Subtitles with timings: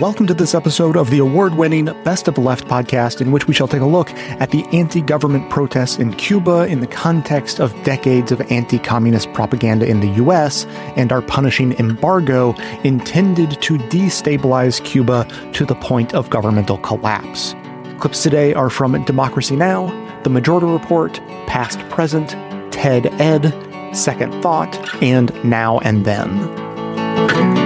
[0.00, 3.46] Welcome to this episode of the award winning Best of the Left podcast, in which
[3.46, 4.10] we shall take a look
[4.40, 9.32] at the anti government protests in Cuba in the context of decades of anti communist
[9.34, 10.66] propaganda in the U.S.
[10.96, 17.54] and our punishing embargo intended to destabilize Cuba to the point of governmental collapse.
[18.00, 19.86] Clips today are from Democracy Now!,
[20.24, 22.30] The Majority Report, Past Present,
[22.72, 27.63] TED Ed, Second Thought, and Now and Then.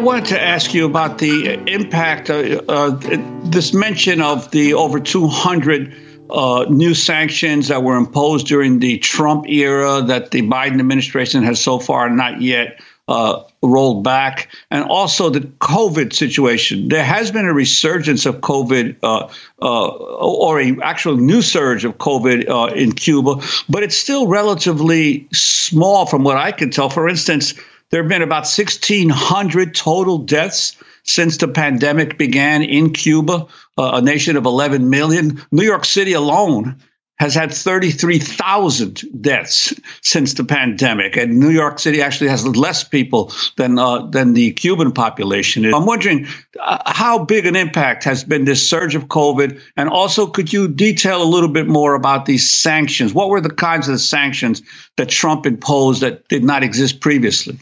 [0.00, 2.98] Wanted to ask you about the impact, uh, uh,
[3.44, 5.94] this mention of the over 200
[6.30, 11.60] uh, new sanctions that were imposed during the Trump era that the Biden administration has
[11.60, 16.88] so far not yet uh, rolled back, and also the COVID situation.
[16.88, 19.28] There has been a resurgence of COVID, uh,
[19.60, 25.26] uh, or a actual new surge of COVID uh, in Cuba, but it's still relatively
[25.32, 26.88] small from what I can tell.
[26.88, 27.54] For instance,
[27.90, 33.46] there have been about 1,600 total deaths since the pandemic began in Cuba,
[33.76, 35.42] uh, a nation of 11 million.
[35.50, 36.80] New York City alone
[37.18, 43.30] has had 33,000 deaths since the pandemic, and New York City actually has less people
[43.58, 45.66] than uh, than the Cuban population.
[45.74, 50.28] I'm wondering uh, how big an impact has been this surge of COVID, and also
[50.28, 53.12] could you detail a little bit more about these sanctions?
[53.12, 54.62] What were the kinds of sanctions
[54.96, 57.58] that Trump imposed that did not exist previously?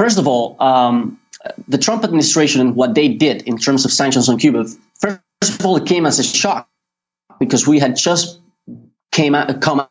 [0.00, 1.20] First of all, um,
[1.68, 4.64] the Trump administration and what they did in terms of sanctions on Cuba,
[4.98, 6.66] first of all, it came as a shock
[7.38, 8.40] because we had just
[9.12, 9.86] came out, come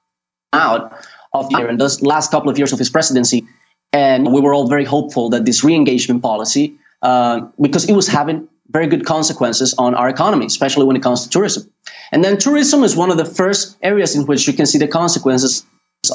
[0.52, 3.46] out of here in those last couple of years of his presidency,
[3.94, 8.48] and we were all very hopeful that this re-engagement policy, uh, because it was having
[8.72, 11.72] very good consequences on our economy, especially when it comes to tourism.
[12.12, 14.88] And then tourism is one of the first areas in which you can see the
[14.88, 15.68] consequences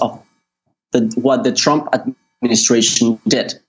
[0.02, 0.20] of
[0.90, 1.94] the, what the Trump
[2.42, 3.60] administration did.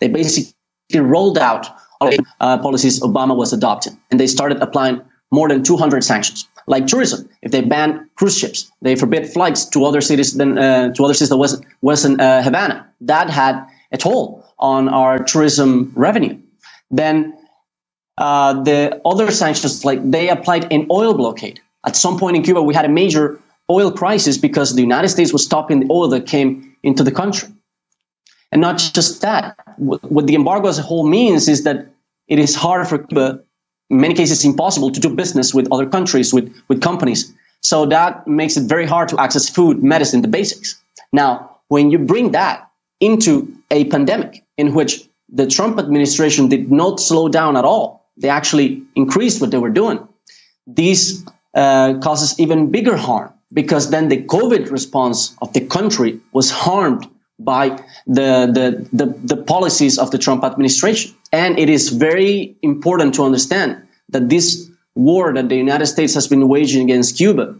[0.00, 0.54] They basically
[0.94, 1.66] rolled out
[2.00, 6.86] all uh, policies Obama was adopting, and they started applying more than 200 sanctions, like
[6.86, 7.28] tourism.
[7.42, 11.14] If they ban cruise ships, they forbid flights to other cities than uh, to other
[11.14, 12.86] cities that wasn't wasn't uh, Havana.
[13.00, 16.38] That had a toll on our tourism revenue.
[16.90, 17.36] Then
[18.18, 21.60] uh, the other sanctions, like they applied an oil blockade.
[21.86, 25.32] At some point in Cuba, we had a major oil crisis because the United States
[25.32, 27.48] was stopping the oil that came into the country.
[28.54, 31.88] And not just that, what the embargo as a whole means is that
[32.28, 33.40] it is hard for Cuba,
[33.90, 37.34] in many cases impossible, to do business with other countries, with, with companies.
[37.62, 40.80] So that makes it very hard to access food, medicine, the basics.
[41.12, 42.70] Now, when you bring that
[43.00, 48.28] into a pandemic in which the Trump administration did not slow down at all, they
[48.28, 49.98] actually increased what they were doing.
[50.68, 56.52] These uh, causes even bigger harm because then the COVID response of the country was
[56.52, 57.08] harmed
[57.44, 57.70] by
[58.06, 61.14] the, the, the, the, policies of the Trump administration.
[61.32, 66.28] And it is very important to understand that this war that the United States has
[66.28, 67.56] been waging against Cuba,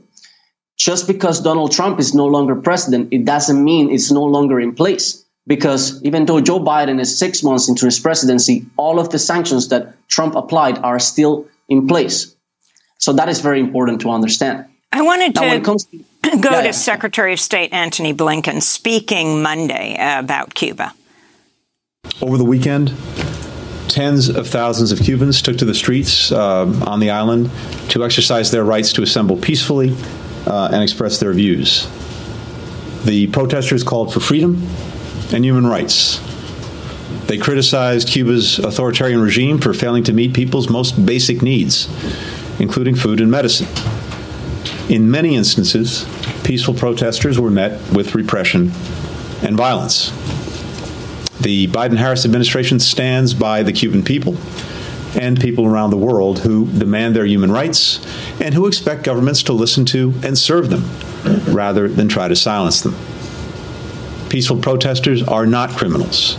[0.76, 4.74] just because Donald Trump is no longer president, it doesn't mean it's no longer in
[4.74, 5.24] place.
[5.46, 9.68] Because even though Joe Biden is six months into his presidency, all of the sanctions
[9.68, 12.34] that Trump applied are still in place.
[12.98, 14.64] So that is very important to understand.
[14.90, 16.04] I wanted now, to, to
[16.40, 16.70] go yeah, to yeah.
[16.70, 20.94] Secretary of State Antony Blinken speaking Monday about Cuba.
[22.22, 22.94] Over the weekend,
[23.88, 27.50] tens of thousands of Cubans took to the streets uh, on the island
[27.90, 29.94] to exercise their rights to assemble peacefully
[30.46, 31.88] uh, and express their views.
[33.04, 34.66] The protesters called for freedom
[35.32, 36.20] and human rights.
[37.26, 41.88] They criticized Cuba's authoritarian regime for failing to meet people's most basic needs,
[42.60, 43.68] including food and medicine.
[44.88, 46.06] In many instances,
[46.44, 48.70] peaceful protesters were met with repression
[49.42, 50.10] and violence.
[51.40, 54.36] The Biden Harris administration stands by the Cuban people
[55.14, 58.04] and people around the world who demand their human rights
[58.40, 60.84] and who expect governments to listen to and serve them
[61.54, 62.94] rather than try to silence them.
[64.28, 66.36] Peaceful protesters are not criminals,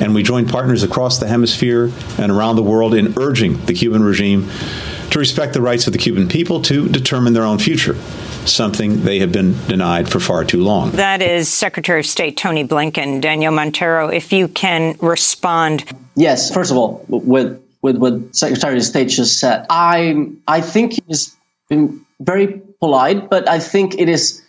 [0.00, 4.02] and we join partners across the hemisphere and around the world in urging the Cuban
[4.02, 4.50] regime
[5.16, 7.94] to respect the rights of the Cuban people to determine their own future,
[8.44, 10.90] something they have been denied for far too long.
[10.90, 13.22] That is Secretary of State Tony Blinken.
[13.22, 15.84] Daniel Montero, if you can respond.
[16.16, 21.00] Yes, first of all, with, with what Secretary of State just said, I, I think
[21.06, 21.34] he's
[21.70, 24.42] been very polite, but I think it is,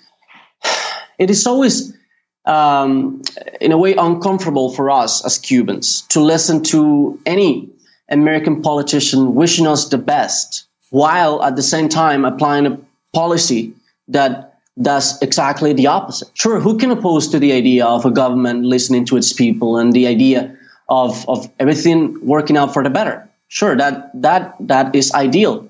[1.18, 1.96] it is always
[2.44, 3.22] um,
[3.62, 7.70] in a way uncomfortable for us as Cubans to listen to any
[8.10, 12.80] American politician wishing us the best while at the same time applying a
[13.14, 13.74] policy
[14.08, 16.30] that does exactly the opposite.
[16.34, 19.92] Sure, who can oppose to the idea of a government listening to its people and
[19.94, 20.56] the idea
[20.88, 23.28] of, of everything working out for the better?
[23.50, 25.68] Sure, that that that is ideal.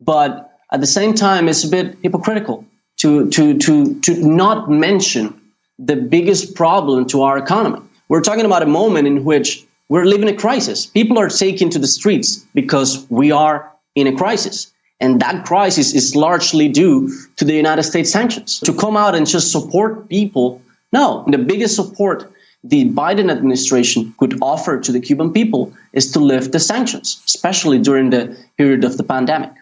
[0.00, 2.64] But at the same time, it's a bit hypocritical
[2.98, 5.40] to to to to not mention
[5.78, 7.80] the biggest problem to our economy.
[8.08, 10.86] We're talking about a moment in which we're living a crisis.
[10.86, 14.72] People are taking to the streets because we are in a crisis.
[15.00, 18.60] And that crisis is largely due to the United States sanctions.
[18.60, 20.62] To come out and just support people,
[20.92, 22.32] no, the biggest support
[22.64, 27.78] the Biden administration could offer to the Cuban people is to lift the sanctions, especially
[27.78, 29.52] during the period of the pandemic.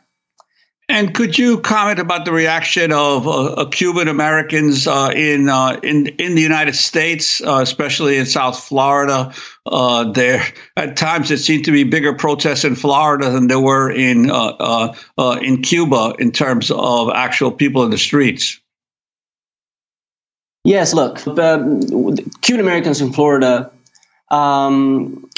[0.88, 6.08] And could you comment about the reaction of uh, Cuban Americans uh, in uh, in
[6.08, 9.32] in the United States, uh, especially in South Florida?
[9.66, 10.44] Uh, there,
[10.76, 14.94] at times, it seemed to be bigger protests in Florida than there were in uh,
[15.40, 18.60] in Cuba in terms of actual people in the streets.
[20.64, 21.80] Yes, look, um,
[22.42, 23.70] Cuban Americans in Florida,
[24.30, 25.30] um,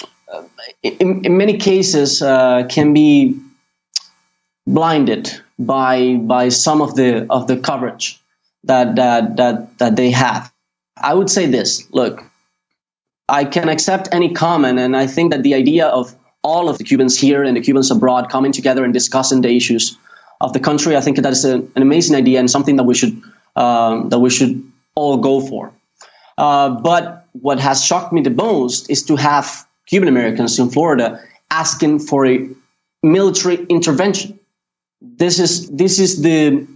[0.83, 3.39] in, in, many cases, can be
[4.67, 8.21] blinded by by some of the of the coverage
[8.65, 10.53] that that that that they have.
[10.97, 12.25] I would say this: look,
[13.29, 16.85] I can accept any comment, and I think that the idea of all of the
[16.85, 19.97] Cubans here and the Cubans abroad coming together and discussing the issues
[20.41, 22.95] of the country, I think that is a, an amazing idea and something that we
[22.95, 23.21] should
[23.57, 24.63] um, that we should
[24.95, 25.73] all go for.
[26.39, 31.21] Uh, but what has shocked me the most is to have Cuban Americans in Florida
[31.51, 32.49] asking for a
[33.03, 34.39] military intervention
[35.01, 36.67] this is this is the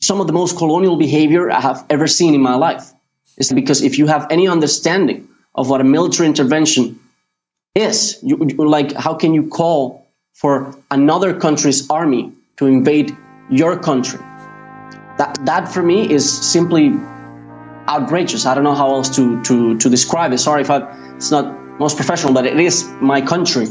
[0.00, 2.92] some of the most colonial behavior I have ever seen in my life.
[3.38, 6.98] Is because if you have any understanding of what a military intervention
[7.74, 13.16] is, you, like how can you call for another country's army to invade
[13.50, 14.20] your country?
[15.18, 16.92] That that for me is simply
[17.88, 18.46] outrageous.
[18.46, 20.38] I don't know how else to to to describe it.
[20.38, 20.78] Sorry if I,
[21.16, 23.66] it's not most professional, but it is my country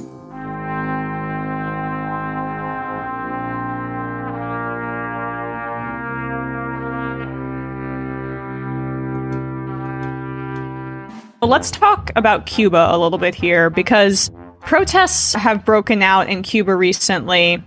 [11.41, 14.31] let's talk about Cuba a little bit here because
[14.61, 17.63] protests have broken out in Cuba recently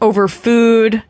[0.00, 1.02] over food,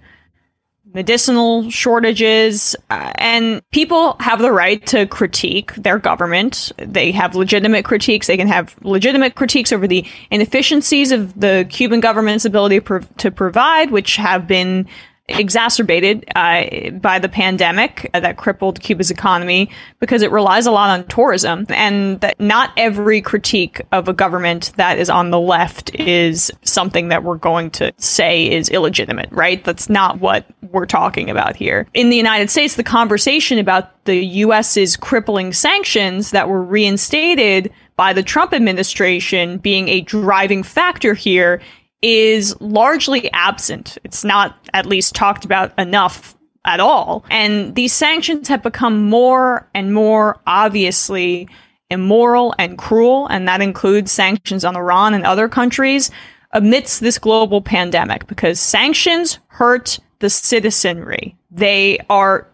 [0.93, 6.73] medicinal shortages, uh, and people have the right to critique their government.
[6.77, 8.27] They have legitimate critiques.
[8.27, 12.81] They can have legitimate critiques over the inefficiencies of the Cuban government's ability
[13.19, 14.87] to provide, which have been
[15.33, 21.07] exacerbated uh, by the pandemic that crippled Cuba's economy because it relies a lot on
[21.09, 26.51] tourism, and that not every critique of a government that is on the left is
[26.63, 29.65] something that we're going to say is illegitimate, right?
[29.65, 31.87] That's not what we're talking about here.
[31.95, 38.13] In the United States, the conversation about the U.S.'s crippling sanctions that were reinstated by
[38.13, 41.61] the Trump administration being a driving factor here
[42.03, 43.97] is largely absent.
[44.05, 47.25] It's not at least talked about enough at all.
[47.31, 51.49] And these sanctions have become more and more obviously
[51.91, 56.11] immoral and cruel, and that includes sanctions on Iran and other countries
[56.53, 61.37] amidst this global pandemic because sanctions hurt the citizenry.
[61.51, 62.47] They are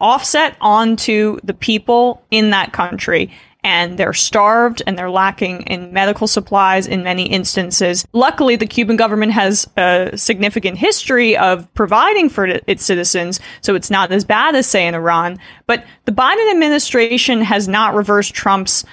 [0.00, 3.30] offset onto the people in that country
[3.64, 8.06] and they're starved and they're lacking in medical supplies in many instances.
[8.12, 13.90] Luckily, the Cuban government has a significant history of providing for its citizens, so it's
[13.90, 15.38] not as bad as, say, in Iran.
[15.66, 18.84] But the Biden administration has not reversed Trump's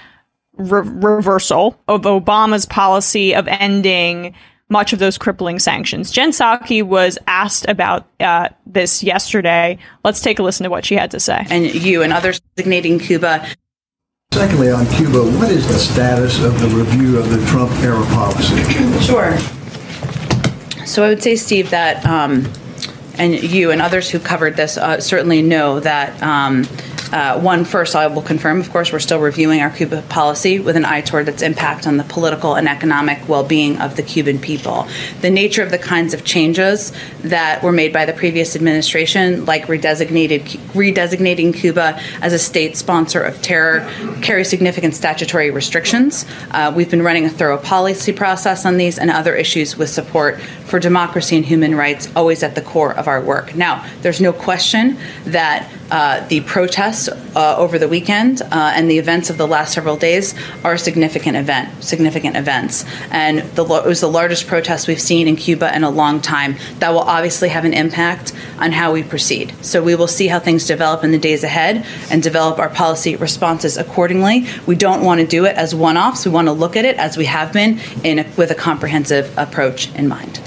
[0.54, 4.36] re- reversal of Obama's policy of ending
[4.72, 6.12] much of those crippling sanctions.
[6.12, 9.80] Jen Psaki was asked about uh, this yesterday.
[10.04, 11.44] Let's take a listen to what she had to say.
[11.50, 13.48] And you and others designating Cuba
[14.32, 18.56] Secondly, on Cuba, what is the status of the review of the Trump era policy?
[19.02, 19.36] Sure.
[20.86, 22.48] So I would say, Steve, that, um,
[23.16, 26.66] and you and others who covered this uh, certainly know that um,
[27.12, 30.76] uh, one, first, I will confirm, of course, we're still reviewing our Cuba policy with
[30.76, 34.40] an eye toward its impact on the political and economic well being of the Cuban
[34.40, 34.88] people.
[35.22, 36.92] The nature of the kinds of changes
[37.24, 40.42] that were made by the previous administration, like redesignated,
[40.74, 43.90] redesignating Cuba as a state sponsor of terror,
[44.22, 46.26] carry significant statutory restrictions.
[46.52, 50.40] Uh, we've been running a thorough policy process on these and other issues with support
[50.66, 53.56] for democracy and human rights always at the core of our work.
[53.56, 58.98] Now, there's no question that uh, the protests uh, over the weekend uh, and the
[58.98, 62.86] events of the last several days are a significant event, significant events.
[63.12, 66.56] And the, it was the largest protest we've seen in Cuba in a long time.
[66.80, 69.54] That will obviously have an impact on how we proceed.
[69.64, 73.16] So we will see how things develop in the days ahead and develop our policy
[73.16, 74.48] responses accordingly.
[74.66, 76.26] We don't want to do it as one-offs.
[76.26, 79.38] We want to look at it as we have been in a, with a comprehensive
[79.38, 80.42] approach in mind.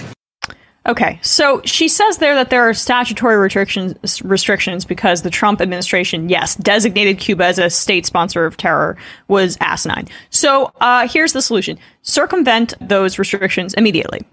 [0.85, 6.29] Okay, so she says there that there are statutory restrictions restrictions because the Trump administration,
[6.29, 8.97] yes, designated Cuba as a state sponsor of terror
[9.29, 10.09] was asinine.
[10.31, 14.27] So uh, here's the solution: circumvent those restrictions immediately,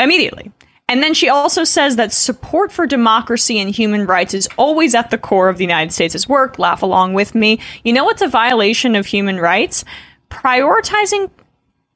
[0.00, 0.50] immediately.
[0.88, 5.10] And then she also says that support for democracy and human rights is always at
[5.10, 6.58] the core of the United States' work.
[6.58, 7.58] Laugh along with me.
[7.84, 9.84] You know what's a violation of human rights?
[10.30, 11.30] Prioritizing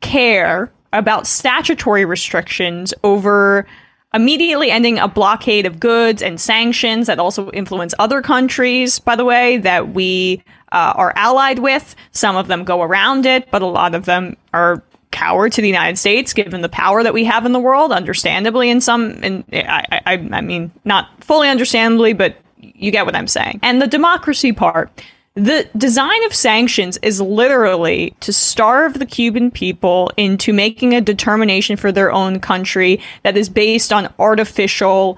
[0.00, 3.66] care about statutory restrictions over
[4.14, 9.24] immediately ending a blockade of goods and sanctions that also influence other countries, by the
[9.24, 10.42] way, that we
[10.72, 11.94] uh, are allied with.
[12.12, 15.68] Some of them go around it, but a lot of them are coward to the
[15.68, 19.44] United States, given the power that we have in the world, understandably in some, and
[19.52, 23.60] I, I, I mean, not fully understandably, but you get what I'm saying.
[23.62, 24.90] And the democracy part
[25.38, 31.76] the design of sanctions is literally to starve the Cuban people into making a determination
[31.76, 35.16] for their own country that is based on artificial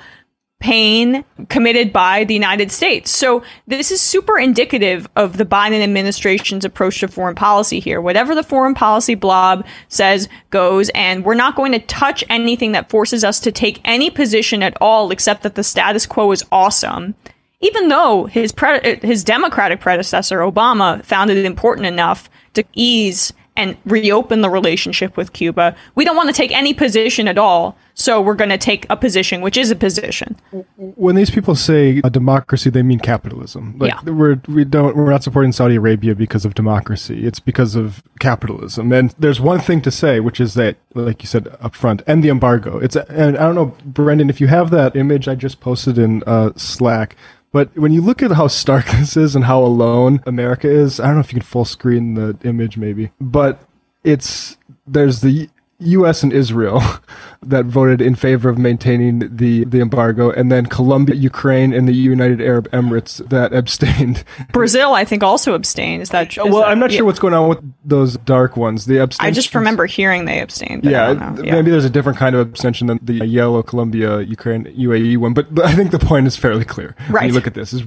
[0.60, 3.10] pain committed by the United States.
[3.10, 7.98] So this is super indicative of the Biden administration's approach to foreign policy here.
[7.98, 12.90] Whatever the foreign policy blob says goes, and we're not going to touch anything that
[12.90, 17.14] forces us to take any position at all except that the status quo is awesome
[17.60, 23.76] even though his pre- his Democratic predecessor Obama found it important enough to ease and
[23.84, 27.76] reopen the relationship with Cuba, we don't want to take any position at all.
[27.92, 30.36] So we're going to take a position, which is a position.
[30.78, 33.76] When these people say a democracy, they mean capitalism.
[33.76, 34.10] Like yeah.
[34.10, 37.26] we're we don't we're not supporting Saudi Arabia because of democracy.
[37.26, 38.90] It's because of capitalism.
[38.92, 42.24] And there's one thing to say, which is that, like you said up front, end
[42.24, 42.78] the embargo.
[42.78, 46.22] It's and I don't know, Brendan, if you have that image I just posted in
[46.26, 47.16] uh, Slack
[47.52, 51.06] but when you look at how stark this is and how alone America is, I
[51.06, 53.62] don't know if you can full screen the image maybe, but
[54.04, 55.48] it's there's the
[55.80, 56.22] U.S.
[56.22, 56.82] and Israel
[57.42, 61.92] that voted in favor of maintaining the, the embargo, and then Colombia, Ukraine, and the
[61.92, 64.24] United Arab Emirates that abstained.
[64.52, 66.02] Brazil, I think, also abstained.
[66.02, 66.30] Is that?
[66.32, 66.98] Is well, that, I'm not yeah.
[66.98, 68.86] sure what's going on with those dark ones.
[68.86, 69.26] The abstain.
[69.26, 70.84] I just remember hearing they abstained.
[70.84, 75.16] Yeah, yeah, maybe there's a different kind of abstention than the yellow Colombia, Ukraine, UAE
[75.16, 75.34] one.
[75.34, 76.94] But I think the point is fairly clear.
[77.08, 77.22] Right.
[77.22, 77.82] When you look at this, is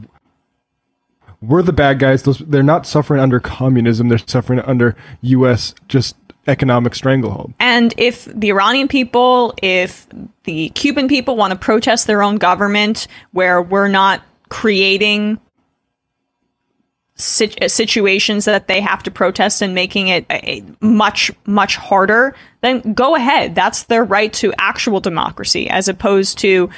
[1.43, 2.23] we're the bad guys.
[2.23, 4.09] Those they're not suffering under communism.
[4.09, 5.75] They're suffering under U.S.
[5.87, 6.15] just
[6.47, 7.53] economic stranglehold.
[7.59, 10.07] And if the Iranian people, if
[10.43, 15.39] the Cuban people want to protest their own government, where we're not creating
[17.15, 22.35] uh, situations that they have to protest and making it uh, uh, much much harder
[22.61, 26.71] then go ahead that's their right to actual democracy as opposed to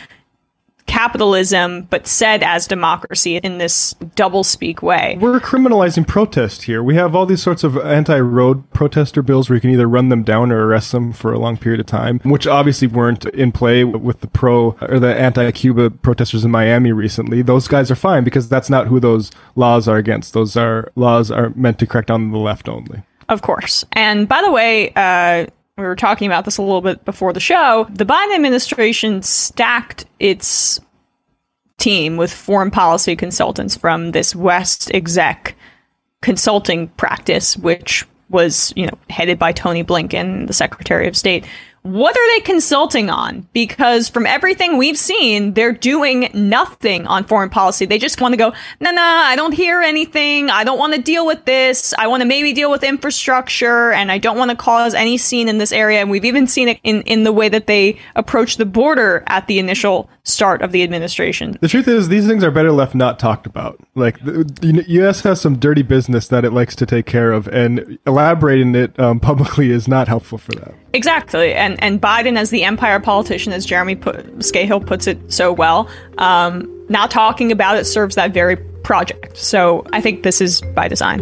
[0.87, 5.17] capitalism, but said as democracy in this double speak way.
[5.19, 6.83] We're criminalizing protest here.
[6.83, 10.09] We have all these sorts of anti road protester bills where you can either run
[10.09, 13.51] them down or arrest them for a long period of time, which obviously weren't in
[13.51, 17.41] play with the pro or the anti Cuba protesters in Miami recently.
[17.41, 20.33] Those guys are fine because that's not who those laws are against.
[20.33, 23.03] Those are laws are meant to crack down on the left only.
[23.27, 23.83] Of course.
[23.93, 27.39] And by the way, uh, we were talking about this a little bit before the
[27.39, 27.87] show.
[27.89, 30.79] The Biden administration stacked its
[31.77, 35.53] team with foreign policy consultants from this WestExec
[36.21, 41.45] consulting practice, which was, you know, headed by Tony Blinken, the Secretary of State,
[41.85, 43.47] what are they consulting on?
[43.53, 47.85] Because from everything we've seen, they're doing nothing on foreign policy.
[47.85, 50.49] They just want to go, nah, nah, I don't hear anything.
[50.49, 51.93] I don't want to deal with this.
[51.99, 55.47] I want to maybe deal with infrastructure and I don't want to cause any scene
[55.47, 56.01] in this area.
[56.01, 59.45] And we've even seen it in, in the way that they approach the border at
[59.45, 61.55] the initial start of the administration.
[61.61, 63.79] The truth is, these things are better left not talked about.
[63.93, 65.21] Like, the U.S.
[65.21, 69.19] has some dirty business that it likes to take care of, and elaborating it um,
[69.19, 70.73] publicly is not helpful for that.
[70.95, 75.51] Exactly, and and Biden, as the empire politician, as Jeremy put, Scahill puts it so
[75.51, 79.35] well, um, not talking about it serves that very project.
[79.35, 81.19] So I think this is by design.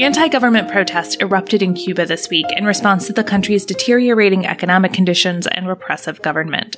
[0.00, 4.92] Anti government protests erupted in Cuba this week in response to the country's deteriorating economic
[4.92, 6.76] conditions and repressive government.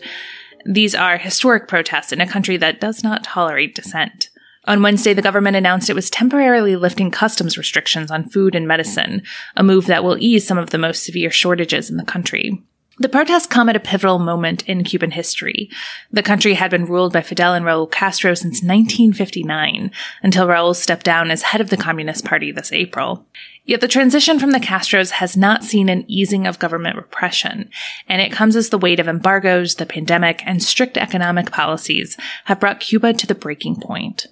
[0.65, 4.31] These are historic protests in a country that does not tolerate dissent.
[4.65, 9.23] On Wednesday, the government announced it was temporarily lifting customs restrictions on food and medicine,
[9.55, 12.63] a move that will ease some of the most severe shortages in the country.
[13.01, 15.71] The protests come at a pivotal moment in Cuban history.
[16.13, 19.91] The country had been ruled by Fidel and Raul Castro since 1959,
[20.23, 23.25] until Raul stepped down as head of the Communist Party this April.
[23.65, 27.71] Yet the transition from the Castros has not seen an easing of government repression,
[28.07, 32.61] and it comes as the weight of embargoes, the pandemic, and strict economic policies have
[32.61, 34.27] brought Cuba to the breaking point.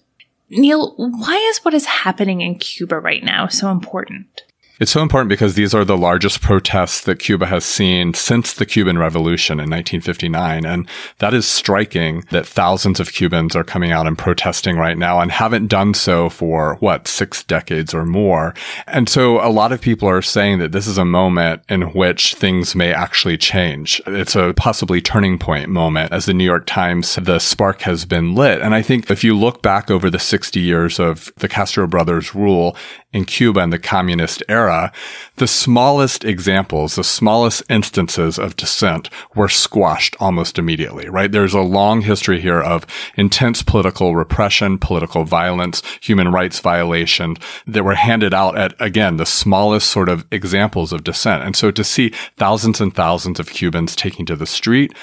[0.51, 4.43] Neil, why is what is happening in Cuba right now so important?
[4.81, 8.65] It's so important because these are the largest protests that Cuba has seen since the
[8.65, 10.65] Cuban Revolution in 1959.
[10.65, 15.19] And that is striking that thousands of Cubans are coming out and protesting right now
[15.19, 18.55] and haven't done so for what, six decades or more.
[18.87, 22.37] And so a lot of people are saying that this is a moment in which
[22.37, 24.01] things may actually change.
[24.07, 26.13] It's a possibly turning point moment.
[26.13, 28.61] As the New York Times, the spark has been lit.
[28.61, 32.33] And I think if you look back over the 60 years of the Castro brothers
[32.33, 32.77] rule
[33.13, 34.93] in Cuba in the communist era,
[35.37, 41.33] the smallest examples, the smallest instances of dissent were squashed almost immediately, right?
[41.33, 42.87] There's a long history here of
[43.17, 47.37] intense political repression, political violence, human rights violation
[47.67, 51.43] that were handed out at, again, the smallest sort of examples of dissent.
[51.43, 54.95] And so to see thousands and thousands of Cubans taking to the street,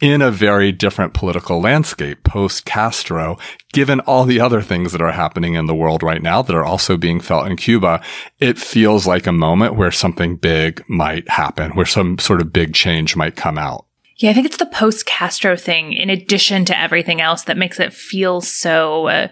[0.00, 3.36] in a very different political landscape post Castro,
[3.72, 6.64] given all the other things that are happening in the world right now that are
[6.64, 8.00] also being felt in Cuba,
[8.38, 12.74] it feels like a moment where something big might happen, where some sort of big
[12.74, 13.86] change might come out.
[14.16, 17.78] Yeah, I think it's the post Castro thing, in addition to everything else, that makes
[17.78, 19.28] it feel so uh,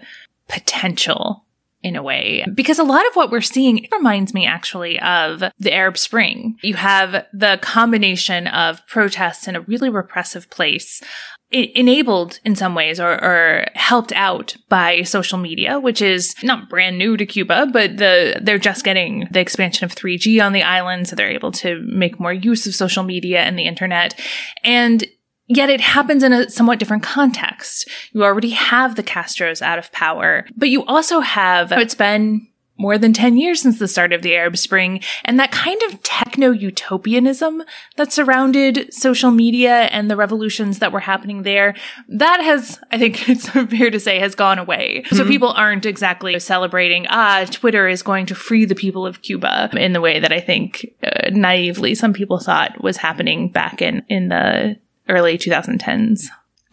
[0.47, 1.45] potential
[1.83, 2.45] in a way.
[2.53, 6.57] Because a lot of what we're seeing reminds me actually of the Arab Spring.
[6.61, 11.01] You have the combination of protests in a really repressive place
[11.49, 16.97] enabled in some ways or, or, helped out by social media, which is not brand
[16.97, 21.07] new to Cuba, but the they're just getting the expansion of 3G on the island,
[21.07, 24.19] so they're able to make more use of social media and the internet.
[24.65, 25.05] And
[25.47, 27.89] Yet it happens in a somewhat different context.
[28.11, 32.97] You already have the Castros out of power, but you also have, it's been more
[32.97, 36.51] than 10 years since the start of the Arab Spring, and that kind of techno
[36.51, 37.63] utopianism
[37.95, 41.75] that surrounded social media and the revolutions that were happening there,
[42.07, 45.03] that has, I think it's fair to say, has gone away.
[45.05, 45.15] Mm-hmm.
[45.15, 49.69] So people aren't exactly celebrating, ah, Twitter is going to free the people of Cuba
[49.73, 54.03] in the way that I think uh, naively some people thought was happening back in,
[54.07, 54.77] in the
[55.09, 56.27] early 2010s.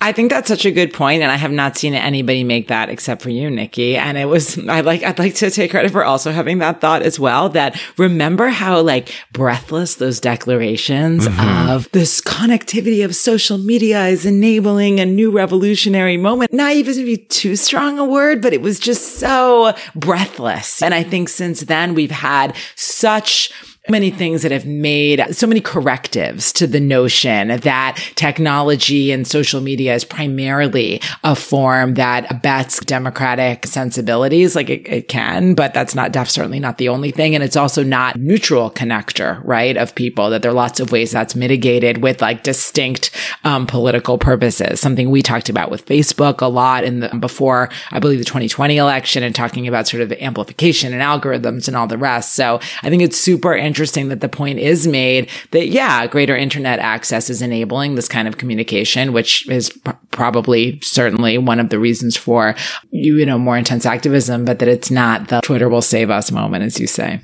[0.04, 2.90] I think that's such a good point, and I have not seen anybody make that
[2.90, 3.96] except for you, Nikki.
[3.96, 7.00] And it was I like I'd like to take credit for also having that thought
[7.00, 7.48] as well.
[7.48, 11.70] That remember how like breathless those declarations mm-hmm.
[11.70, 16.52] of this connectivity of social media is enabling a new revolutionary moment.
[16.52, 20.82] Naive isn't be too strong a word, but it was just so breathless.
[20.82, 23.50] And I think since then we've had such
[23.90, 29.60] many things that have made so many correctives to the notion that technology and social
[29.60, 34.56] media is primarily a form that abets democratic sensibilities.
[34.56, 37.34] Like it, it can, but that's not def certainly not the only thing.
[37.34, 39.76] And it's also not neutral connector, right?
[39.76, 43.10] Of people that there are lots of ways that's mitigated with like distinct
[43.44, 44.80] um, political purposes.
[44.80, 48.78] Something we talked about with Facebook a lot in the before, I believe the 2020
[48.78, 52.32] election and talking about sort of amplification and algorithms and all the rest.
[52.32, 56.36] So I think it's super interesting interesting that the point is made that, yeah, greater
[56.36, 61.70] internet access is enabling this kind of communication, which is p- probably certainly one of
[61.70, 62.54] the reasons for,
[62.92, 66.62] you know, more intense activism, but that it's not the Twitter will save us moment,
[66.62, 67.20] as you say.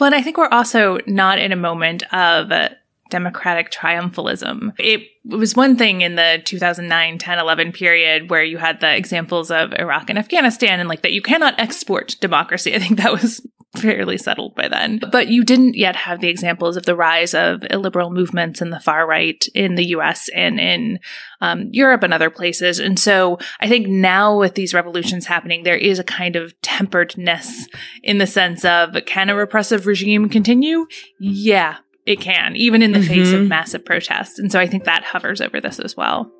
[0.00, 2.70] Well, and I think we're also not in a moment of uh,
[3.10, 4.72] democratic triumphalism.
[4.80, 9.52] It was one thing in the 2009, 10, 11 period where you had the examples
[9.52, 12.74] of Iraq and Afghanistan and like that you cannot export democracy.
[12.74, 13.46] I think that was
[13.82, 15.00] fairly settled by then.
[15.10, 18.80] But you didn't yet have the examples of the rise of illiberal movements in the
[18.80, 20.98] far right in the US and in
[21.40, 22.78] um, Europe and other places.
[22.78, 27.66] And so I think now with these revolutions happening, there is a kind of temperedness
[28.02, 30.86] in the sense of can a repressive regime continue?
[31.18, 33.08] Yeah, it can, even in the mm-hmm.
[33.08, 33.48] face of mm-hmm.
[33.48, 34.38] massive protests.
[34.38, 36.32] And so I think that hovers over this as well.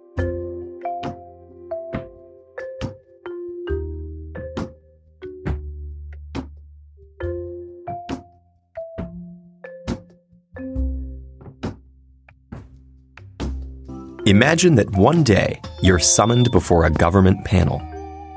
[14.36, 17.80] Imagine that one day you're summoned before a government panel.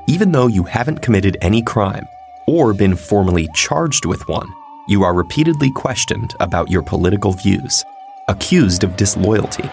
[0.06, 2.08] Even though you haven't committed any crime
[2.46, 4.50] or been formally charged with one,
[4.88, 7.84] you are repeatedly questioned about your political views,
[8.28, 9.68] accused of disloyalty,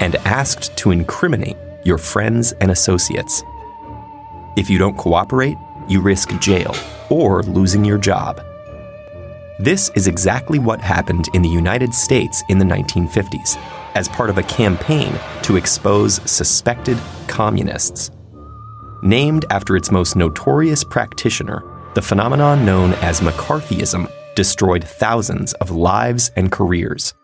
[0.00, 3.44] and asked to incriminate your friends and associates.
[4.56, 5.56] If you don't cooperate,
[5.86, 6.74] you risk jail
[7.10, 8.44] or losing your job.
[9.60, 13.56] This is exactly what happened in the United States in the 1950s
[13.94, 18.10] as part of a campaign to expose suspected communists.
[19.02, 21.62] Named after its most notorious practitioner,
[21.94, 27.14] the phenomenon known as McCarthyism destroyed thousands of lives and careers.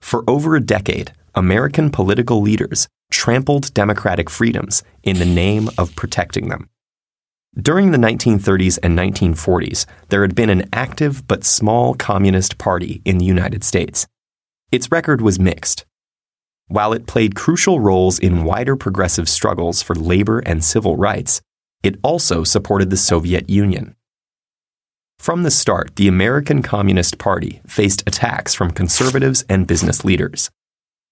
[0.00, 6.48] For over a decade, American political leaders trampled democratic freedoms in the name of protecting
[6.48, 6.68] them.
[7.60, 13.18] During the 1930s and 1940s, there had been an active but small communist party in
[13.18, 14.06] the United States.
[14.72, 15.84] Its record was mixed.
[16.66, 21.42] While it played crucial roles in wider progressive struggles for labor and civil rights,
[21.82, 23.94] it also supported the Soviet Union.
[25.18, 30.50] From the start, the American Communist Party faced attacks from conservatives and business leaders,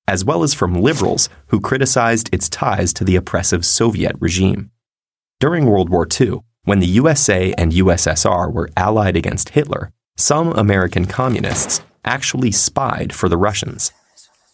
[0.09, 4.71] as well as from liberals who criticized its ties to the oppressive Soviet regime.
[5.39, 11.05] During World War II, when the USA and USSR were allied against Hitler, some American
[11.05, 13.93] communists actually spied for the Russians.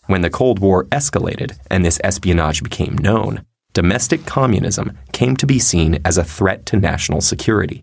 [0.07, 5.59] When the Cold War escalated and this espionage became known, domestic communism came to be
[5.59, 7.83] seen as a threat to national security.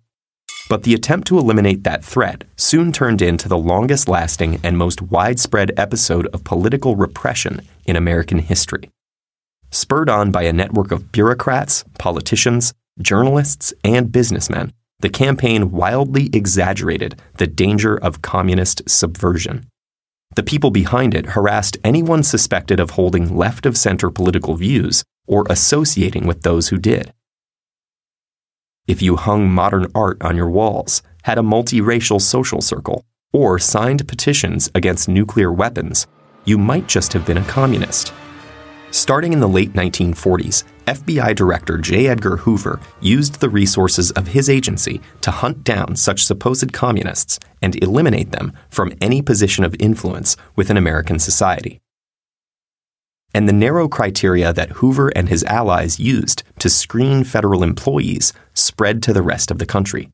[0.69, 5.01] But the attempt to eliminate that threat soon turned into the longest lasting and most
[5.01, 8.89] widespread episode of political repression in American history.
[9.71, 14.71] Spurred on by a network of bureaucrats, politicians, journalists, and businessmen,
[15.03, 19.67] the campaign wildly exaggerated the danger of communist subversion.
[20.37, 25.45] The people behind it harassed anyone suspected of holding left of center political views or
[25.49, 27.13] associating with those who did.
[28.87, 34.07] If you hung modern art on your walls, had a multiracial social circle, or signed
[34.07, 36.07] petitions against nuclear weapons,
[36.45, 38.13] you might just have been a communist.
[38.93, 42.09] Starting in the late 1940s, FBI Director J.
[42.09, 47.75] Edgar Hoover used the resources of his agency to hunt down such supposed communists and
[47.81, 51.81] eliminate them from any position of influence within American society.
[53.33, 59.01] And the narrow criteria that Hoover and his allies used to screen federal employees spread
[59.03, 60.11] to the rest of the country.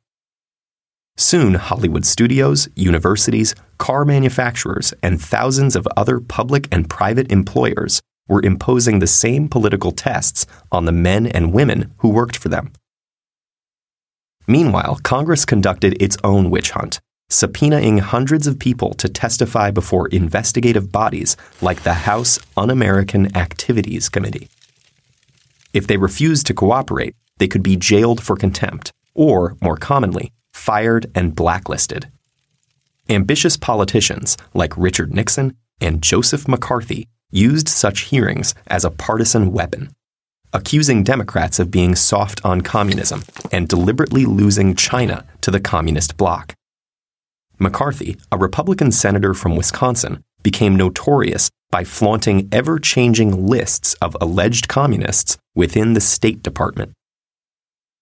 [1.18, 8.42] Soon, Hollywood studios, universities, car manufacturers, and thousands of other public and private employers were
[8.44, 12.72] imposing the same political tests on the men and women who worked for them.
[14.48, 20.92] Meanwhile, Congress conducted its own witch hunt, subpoenaing hundreds of people to testify before investigative
[20.92, 24.48] bodies like the House Un American Activities Committee.
[25.74, 31.12] If they refused to cooperate, they could be jailed for contempt, or, more commonly, fired
[31.14, 32.10] and blacklisted.
[33.08, 39.90] Ambitious politicians like Richard Nixon and Joseph McCarthy used such hearings as a partisan weapon,
[40.54, 46.54] accusing Democrats of being soft on communism and deliberately losing China to the communist bloc.
[47.60, 54.68] McCarthy, a Republican senator from Wisconsin, became notorious by flaunting ever changing lists of alleged
[54.68, 56.94] communists within the State Department.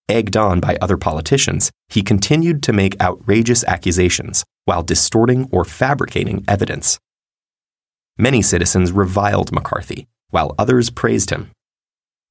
[0.08, 6.44] Egged on by other politicians, he continued to make outrageous accusations while distorting or fabricating
[6.48, 6.98] evidence.
[8.18, 11.52] Many citizens reviled McCarthy, while others praised him.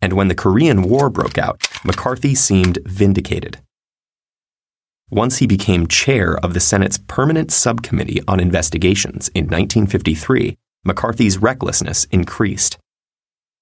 [0.01, 3.59] And when the Korean War broke out, McCarthy seemed vindicated.
[5.09, 12.03] Once he became chair of the Senate's Permanent Subcommittee on Investigations in 1953, McCarthy's recklessness
[12.11, 12.77] increased.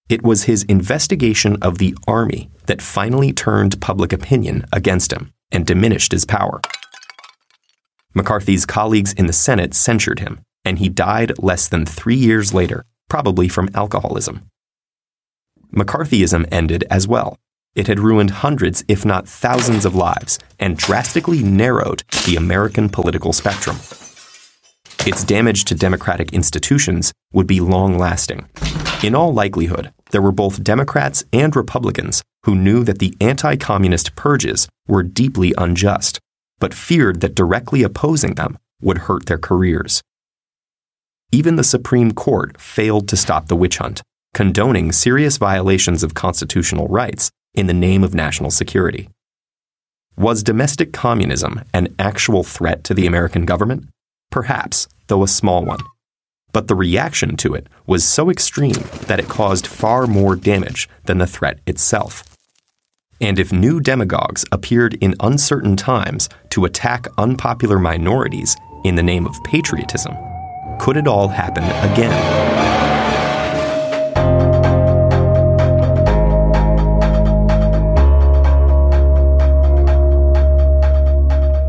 [0.10, 5.66] It was his investigation of the Army that finally turned public opinion against him and
[5.66, 6.60] diminished his power.
[8.16, 12.86] McCarthy's colleagues in the Senate censured him, and he died less than three years later,
[13.08, 14.50] probably from alcoholism.
[15.74, 17.38] McCarthyism ended as well.
[17.76, 23.34] It had ruined hundreds, if not thousands, of lives and drastically narrowed the American political
[23.34, 23.78] spectrum.
[25.06, 28.48] Its damage to democratic institutions would be long lasting.
[29.04, 34.16] In all likelihood, there were both Democrats and Republicans who knew that the anti communist
[34.16, 36.20] purges were deeply unjust,
[36.60, 40.02] but feared that directly opposing them would hurt their careers.
[41.36, 44.02] Even the Supreme Court failed to stop the witch hunt,
[44.34, 49.10] condoning serious violations of constitutional rights in the name of national security.
[50.16, 53.90] Was domestic communism an actual threat to the American government?
[54.32, 55.82] Perhaps, though a small one.
[56.54, 61.18] But the reaction to it was so extreme that it caused far more damage than
[61.18, 62.24] the threat itself.
[63.20, 69.28] And if new demagogues appeared in uncertain times to attack unpopular minorities in the name
[69.28, 70.16] of patriotism,
[70.80, 72.56] could it all happen again?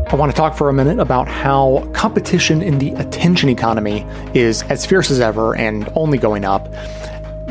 [0.09, 4.63] I want to talk for a minute about how competition in the attention economy is
[4.63, 6.69] as fierce as ever and only going up.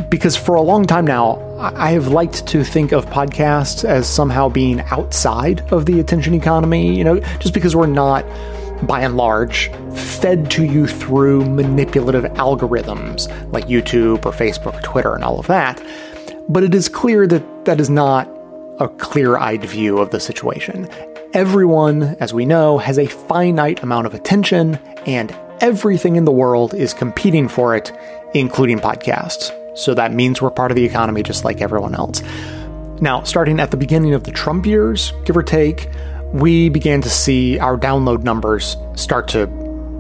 [0.09, 4.49] Because for a long time now, I have liked to think of podcasts as somehow
[4.49, 8.25] being outside of the attention economy, you know, just because we're not,
[8.83, 15.15] by and large, fed to you through manipulative algorithms like YouTube or Facebook or Twitter
[15.15, 15.83] and all of that.
[16.49, 18.29] But it is clear that that is not
[18.79, 20.89] a clear eyed view of the situation.
[21.33, 26.75] Everyone, as we know, has a finite amount of attention, and everything in the world
[26.75, 27.93] is competing for it,
[28.35, 29.51] including podcasts.
[29.77, 32.23] So that means we're part of the economy just like everyone else.
[33.01, 35.91] Now, starting at the beginning of the Trump years, give or take,
[36.37, 39.47] we began to see our download numbers start to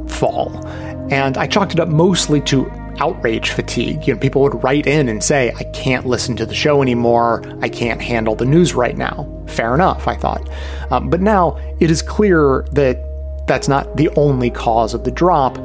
[0.08, 0.66] fall.
[1.10, 4.06] And I chalked it up mostly to outrage fatigue.
[4.06, 7.42] You know, people would write in and say, I can't listen to the show anymore.
[7.62, 9.26] I can't handle the news right now.
[9.46, 10.48] Fair enough, I thought.
[10.90, 13.02] Um, but now it is clear that
[13.46, 15.56] that's not the only cause of the drop,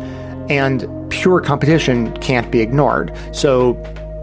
[0.50, 3.14] and pure competition can't be ignored.
[3.34, 3.74] So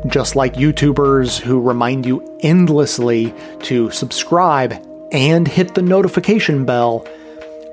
[0.06, 3.34] just like YouTubers who remind you endlessly
[3.64, 4.80] to subscribe
[5.12, 7.06] and hit the notification bell,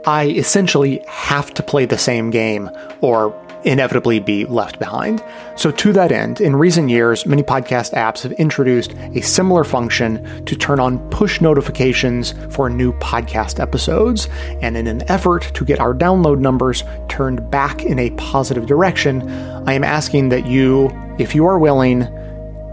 [0.05, 2.69] I essentially have to play the same game
[3.01, 3.33] or
[3.65, 5.23] inevitably be left behind.
[5.55, 10.45] So, to that end, in recent years, many podcast apps have introduced a similar function
[10.45, 14.29] to turn on push notifications for new podcast episodes.
[14.61, 19.27] And in an effort to get our download numbers turned back in a positive direction,
[19.67, 22.03] I am asking that you, if you are willing,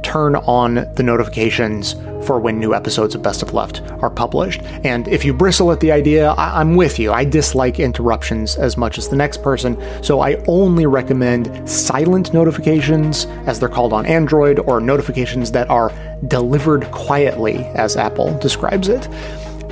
[0.03, 4.63] turn on the notifications for when new episodes of Best of Left are published.
[4.85, 7.13] And if you bristle at the idea, I- am with you.
[7.13, 13.27] I dislike interruptions as much as the next person, so I only recommend silent notifications,
[13.47, 15.93] as they're called on Android, or notifications that are
[16.29, 19.09] delivered quietly, as Apple describes it.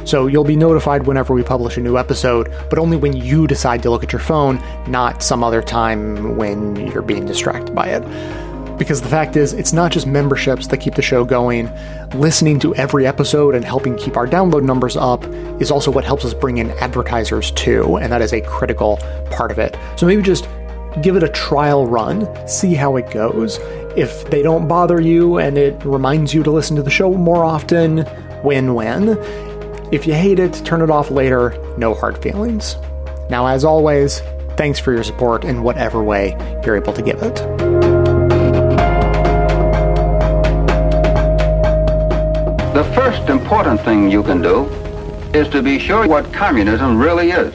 [0.05, 3.83] So you'll be notified whenever we publish a new episode, but only when you decide
[3.83, 8.03] to look at your phone, not some other time when you're being distracted by it.
[8.81, 11.71] Because the fact is, it's not just memberships that keep the show going.
[12.14, 15.23] Listening to every episode and helping keep our download numbers up
[15.61, 18.97] is also what helps us bring in advertisers too, and that is a critical
[19.31, 19.77] part of it.
[19.97, 20.49] So maybe just
[21.03, 23.59] give it a trial run, see how it goes.
[23.99, 27.45] If they don't bother you and it reminds you to listen to the show more
[27.45, 28.09] often,
[28.43, 29.11] win win.
[29.93, 32.77] If you hate it, turn it off later, no hard feelings.
[33.29, 34.21] Now, as always,
[34.57, 36.31] thanks for your support in whatever way
[36.64, 37.99] you're able to give it.
[42.72, 44.66] The first important thing you can do
[45.35, 47.52] is to be sure what communism really is.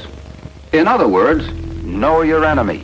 [0.73, 1.47] In other words,
[1.85, 2.83] know your enemy.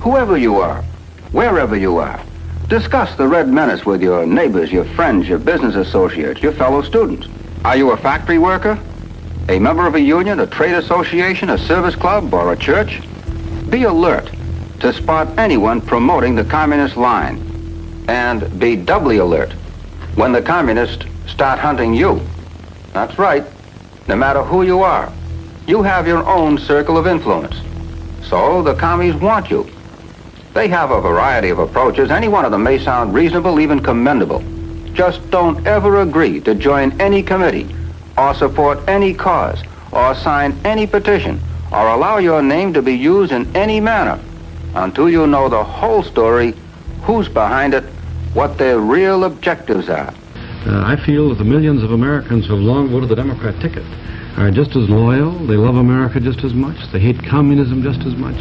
[0.00, 0.82] Whoever you are,
[1.30, 2.20] wherever you are,
[2.66, 7.28] discuss the red menace with your neighbors, your friends, your business associates, your fellow students.
[7.64, 8.76] Are you a factory worker?
[9.48, 13.00] A member of a union, a trade association, a service club, or a church?
[13.70, 14.28] Be alert
[14.80, 18.04] to spot anyone promoting the communist line.
[18.08, 19.52] And be doubly alert
[20.16, 22.20] when the communist start hunting you.
[22.92, 23.44] That's right.
[24.08, 25.12] No matter who you are,
[25.66, 27.56] you have your own circle of influence.
[28.28, 29.70] So the commies want you.
[30.54, 32.10] They have a variety of approaches.
[32.10, 34.42] Any one of them may sound reasonable, even commendable.
[34.92, 37.72] Just don't ever agree to join any committee
[38.18, 39.62] or support any cause
[39.92, 41.40] or sign any petition
[41.72, 44.18] or allow your name to be used in any manner
[44.74, 46.54] until you know the whole story,
[47.02, 47.84] who's behind it,
[48.34, 50.12] what their real objectives are.
[50.66, 53.84] Uh, I feel that the millions of Americans who have long voted the Democrat ticket
[54.36, 58.14] are just as loyal, they love America just as much, they hate communism just as
[58.14, 58.36] much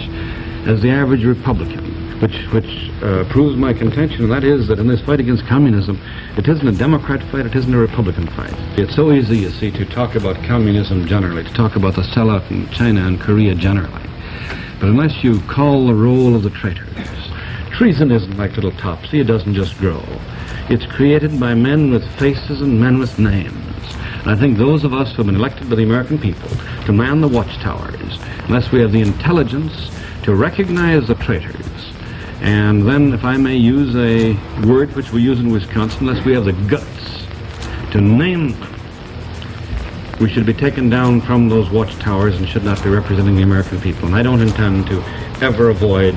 [0.67, 4.87] as the average Republican, which, which uh, proves my contention, and that is that in
[4.87, 5.99] this fight against communism,
[6.37, 8.53] it isn't a Democrat fight, it isn't a Republican fight.
[8.77, 12.51] It's so easy, you see, to talk about communism generally, to talk about the sellout
[12.51, 14.03] in China and Korea generally.
[14.79, 16.87] But unless you call the roll of the traitors,
[17.71, 20.03] treason isn't like little Topsy, it doesn't just grow.
[20.69, 23.55] It's created by men with faces and men with names.
[24.19, 26.49] And I think those of us who have been elected by the American people
[26.85, 29.89] to man the watchtowers, unless we have the intelligence
[30.23, 31.93] to recognize the traitors,
[32.41, 34.33] and then, if I may use a
[34.65, 37.25] word which we use in Wisconsin, unless we have the guts
[37.91, 38.75] to name them,
[40.21, 43.81] we should be taken down from those watchtowers and should not be representing the American
[43.81, 44.05] people.
[44.05, 45.03] And I don't intend to
[45.41, 46.15] ever avoid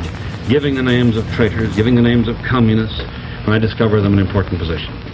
[0.49, 3.01] giving the names of traitors, giving the names of communists,
[3.47, 5.13] I discover them in important position.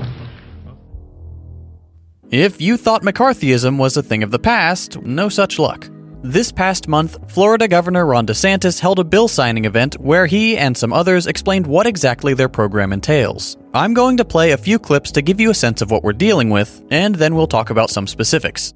[2.31, 5.89] If you thought McCarthyism was a thing of the past, no such luck.
[6.23, 10.77] This past month, Florida Governor Ron DeSantis held a bill signing event where he and
[10.77, 13.57] some others explained what exactly their program entails.
[13.73, 16.13] I'm going to play a few clips to give you a sense of what we're
[16.13, 18.75] dealing with, and then we'll talk about some specifics.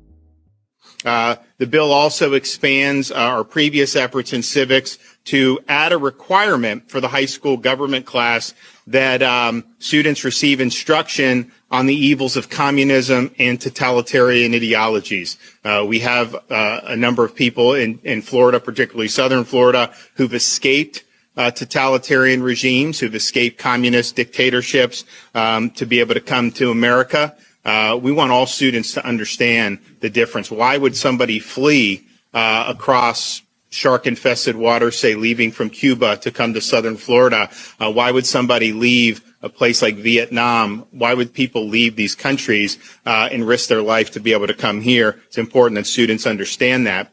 [1.05, 6.91] Uh, the bill also expands uh, our previous efforts in civics to add a requirement
[6.91, 8.55] for the high school government class
[8.87, 15.39] that um, students receive instruction on the evils of communism and totalitarian ideologies.
[15.65, 20.35] Uh, we have uh, a number of people in, in Florida, particularly southern Florida, who've
[20.35, 21.05] escaped
[21.37, 27.35] uh, totalitarian regimes, who've escaped communist dictatorships um, to be able to come to America.
[27.65, 30.51] Uh, we want all students to understand the difference.
[30.51, 33.42] Why would somebody flee uh, across
[33.73, 37.51] shark infested waters, say leaving from Cuba to come to southern Florida?
[37.81, 40.87] Uh, why would somebody leave a place like Vietnam?
[40.91, 44.55] Why would people leave these countries uh, and risk their life to be able to
[44.55, 45.21] come here?
[45.27, 47.13] It's important that students understand that.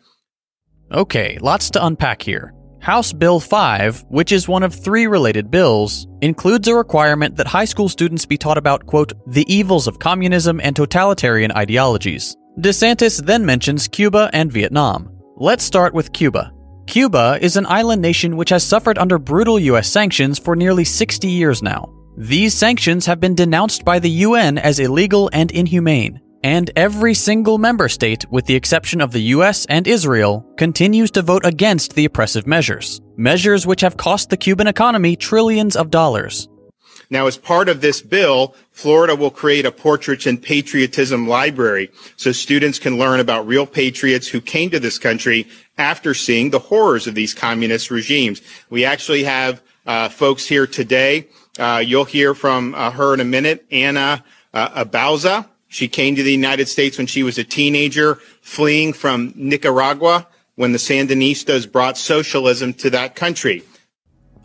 [0.92, 2.54] Okay, lots to unpack here.
[2.82, 7.66] House Bill 5, which is one of three related bills, includes a requirement that high
[7.66, 12.36] school students be taught about, quote, the evils of communism and totalitarian ideologies.
[12.60, 15.19] DeSantis then mentions Cuba and Vietnam.
[15.42, 16.52] Let's start with Cuba.
[16.86, 21.30] Cuba is an island nation which has suffered under brutal US sanctions for nearly 60
[21.30, 21.94] years now.
[22.18, 27.58] These sanctions have been denounced by the UN as illegal and inhumane, and every single
[27.58, 32.04] member state, with the exception of the US and Israel, continues to vote against the
[32.04, 36.50] oppressive measures, measures which have cost the Cuban economy trillions of dollars.
[37.12, 42.32] Now, as part of this bill, Florida will create a portraits and patriotism library so
[42.32, 47.08] students can learn about real patriots who came to this country after seeing the horrors
[47.08, 48.42] of these communist regimes.
[48.70, 51.28] We actually have uh, folks here today.
[51.58, 55.48] Uh, you'll hear from uh, her in a minute, Anna uh, Abauza.
[55.68, 60.74] She came to the United States when she was a teenager, fleeing from Nicaragua when
[60.74, 63.64] the Sandinistas brought socialism to that country.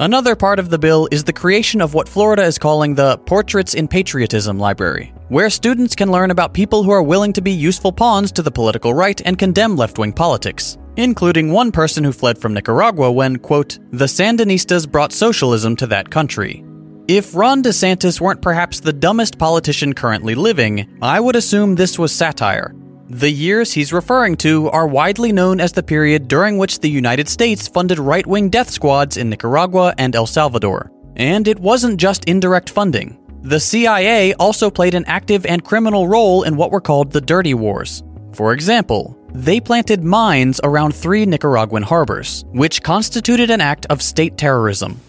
[0.00, 3.74] Another part of the bill is the creation of what Florida is calling the Portraits
[3.74, 7.92] in Patriotism Library, where students can learn about people who are willing to be useful
[7.92, 12.37] pawns to the political right and condemn left wing politics, including one person who fled
[12.38, 16.64] from Nicaragua when, quote, the Sandinistas brought socialism to that country.
[17.07, 22.11] If Ron DeSantis weren't perhaps the dumbest politician currently living, I would assume this was
[22.11, 22.74] satire,
[23.14, 27.29] the years he's referring to are widely known as the period during which the United
[27.29, 30.90] States funded right wing death squads in Nicaragua and El Salvador.
[31.14, 33.16] And it wasn't just indirect funding.
[33.42, 37.55] The CIA also played an active and criminal role in what were called the Dirty
[37.55, 38.03] Wars.
[38.33, 44.37] For example, they planted mines around three Nicaraguan harbors, which constituted an act of state
[44.37, 45.00] terrorism.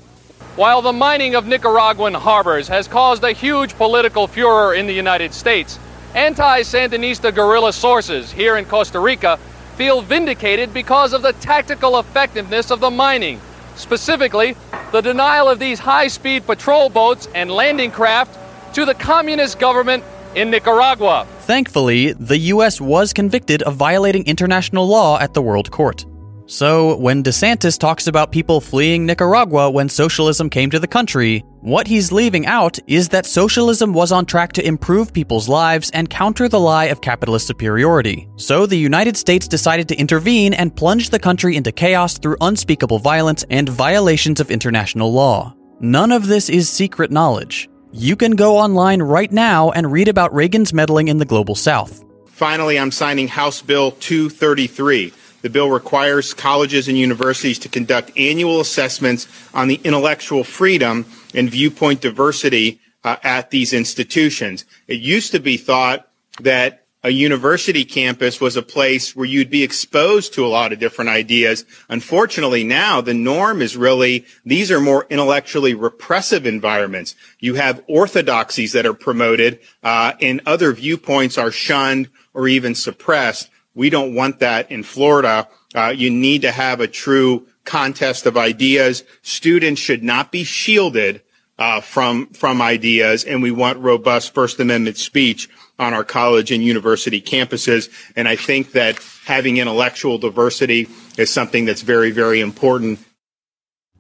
[0.57, 5.33] While the mining of Nicaraguan harbors has caused a huge political furor in the United
[5.33, 5.79] States,
[6.15, 9.37] Anti Sandinista guerrilla sources here in Costa Rica
[9.75, 13.41] feel vindicated because of the tactical effectiveness of the mining.
[13.75, 14.55] Specifically,
[14.93, 18.39] the denial of these high speed patrol boats and landing craft
[18.75, 21.27] to the communist government in Nicaragua.
[21.41, 22.79] Thankfully, the U.S.
[22.79, 26.05] was convicted of violating international law at the World Court.
[26.47, 31.87] So, when DeSantis talks about people fleeing Nicaragua when socialism came to the country, what
[31.87, 36.47] he's leaving out is that socialism was on track to improve people's lives and counter
[36.47, 38.29] the lie of capitalist superiority.
[38.35, 42.99] So, the United States decided to intervene and plunge the country into chaos through unspeakable
[42.99, 45.55] violence and violations of international law.
[45.79, 47.67] None of this is secret knowledge.
[47.91, 52.05] You can go online right now and read about Reagan's meddling in the global south.
[52.27, 55.11] Finally, I'm signing House Bill 233
[55.45, 61.05] the bill requires colleges and universities to conduct annual assessments on the intellectual freedom
[61.35, 64.65] and viewpoint diversity uh, at these institutions.
[64.87, 69.61] It used to be thought that a university campus was a place where you'd be
[69.61, 71.63] exposed to a lot of different ideas.
[71.89, 77.13] Unfortunately, now the norm is really these are more intellectually repressive environments.
[77.39, 83.51] You have orthodoxies that are promoted, uh, and other viewpoints are shunned or even suppressed.
[83.75, 85.47] We don't want that in Florida.
[85.75, 89.03] Uh, you need to have a true contest of ideas.
[89.21, 91.21] Students should not be shielded
[91.57, 96.63] uh, from from ideas, and we want robust First Amendment speech on our college and
[96.63, 97.89] university campuses.
[98.15, 102.99] And I think that having intellectual diversity is something that's very, very important.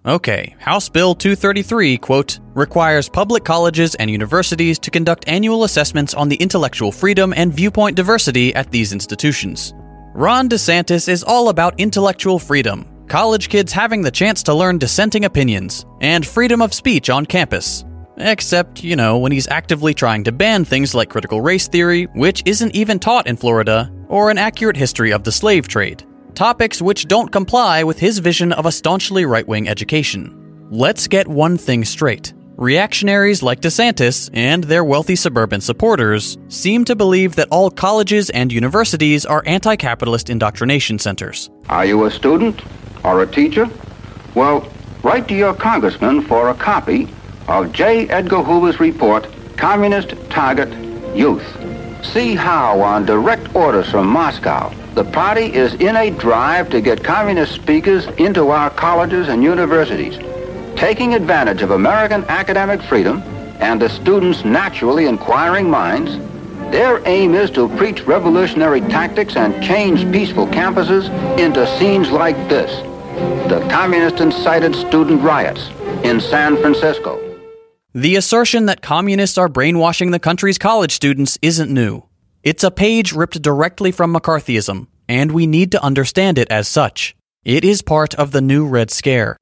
[0.07, 6.29] Okay, House Bill 233, quote, requires public colleges and universities to conduct annual assessments on
[6.29, 9.73] the intellectual freedom and viewpoint diversity at these institutions.
[10.13, 15.25] Ron DeSantis is all about intellectual freedom, college kids having the chance to learn dissenting
[15.25, 17.83] opinions, and freedom of speech on campus.
[18.17, 22.43] Except, you know, when he's actively trying to ban things like critical race theory, which
[22.45, 26.05] isn't even taught in Florida, or an accurate history of the slave trade
[26.35, 30.67] topics which don't comply with his vision of a staunchly right wing education.
[30.69, 36.95] Let's get one thing straight Reactionaries like DeSantis and their wealthy suburban supporters seem to
[36.95, 41.49] believe that all colleges and universities are anti capitalist indoctrination centers.
[41.67, 42.61] Are you a student
[43.03, 43.69] or a teacher?
[44.35, 44.71] Well,
[45.03, 47.09] write to your congressman for a copy
[47.49, 48.07] of J.
[48.07, 49.27] Edgar Hoover's report,
[49.57, 50.71] Communist Target
[51.13, 51.45] Youth.
[52.05, 57.03] See how, on direct orders from Moscow, the party is in a drive to get
[57.03, 60.17] communist speakers into our colleges and universities
[60.75, 63.21] taking advantage of American academic freedom
[63.59, 66.17] and the students' naturally inquiring minds,
[66.71, 72.69] their aim is to preach revolutionary tactics and change peaceful campuses into scenes like this.
[73.49, 75.69] The communist-incited student riots
[76.03, 77.21] in San Francisco.
[77.93, 82.03] The assertion that communists are brainwashing the country's college students isn't new.
[82.45, 87.15] It's a page ripped directly from McCarthyism, and we need to understand it as such.
[87.43, 89.35] It is part of the new Red Scare.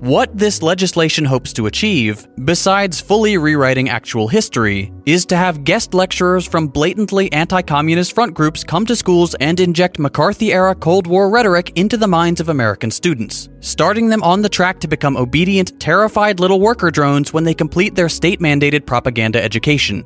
[0.00, 5.94] What this legislation hopes to achieve, besides fully rewriting actual history, is to have guest
[5.94, 11.06] lecturers from blatantly anti communist front groups come to schools and inject McCarthy era Cold
[11.06, 15.16] War rhetoric into the minds of American students, starting them on the track to become
[15.16, 20.04] obedient, terrified little worker drones when they complete their state mandated propaganda education.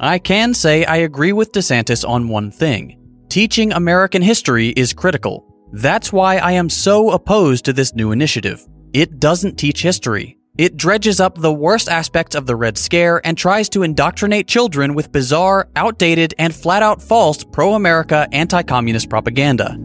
[0.00, 5.44] I can say I agree with DeSantis on one thing teaching American history is critical.
[5.72, 8.64] That's why I am so opposed to this new initiative.
[8.92, 10.38] It doesn't teach history.
[10.56, 14.94] It dredges up the worst aspects of the Red Scare and tries to indoctrinate children
[14.94, 19.76] with bizarre, outdated, and flat out false pro America anti communist propaganda.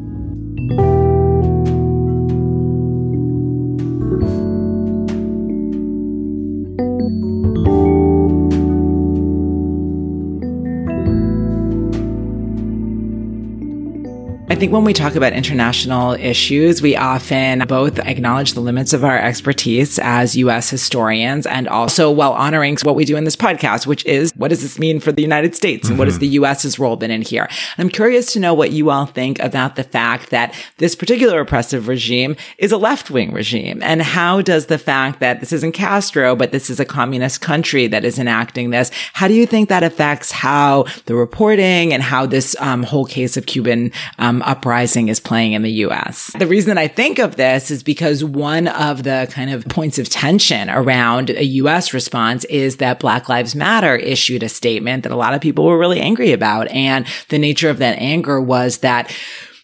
[14.52, 19.04] I think when we talk about international issues, we often both acknowledge the limits of
[19.04, 20.72] our expertise as U.S.
[20.72, 24.64] historians and also while honoring what we do in this podcast, which is what does
[24.64, 26.00] this mean for the United States and mm-hmm.
[26.00, 27.48] what has the U.S.'s role been in here?
[27.78, 31.88] I'm curious to know what you all think about the fact that this particular oppressive
[31.88, 33.84] regime is a left wing regime.
[33.84, 37.86] And how does the fact that this isn't Castro, but this is a communist country
[37.86, 42.26] that is enacting this, how do you think that affects how the reporting and how
[42.26, 46.32] this um, whole case of Cuban um, Um, uprising is playing in the US.
[46.38, 50.00] The reason that I think of this is because one of the kind of points
[50.00, 55.12] of tension around a US response is that Black Lives Matter issued a statement that
[55.12, 56.70] a lot of people were really angry about.
[56.70, 59.14] And the nature of that anger was that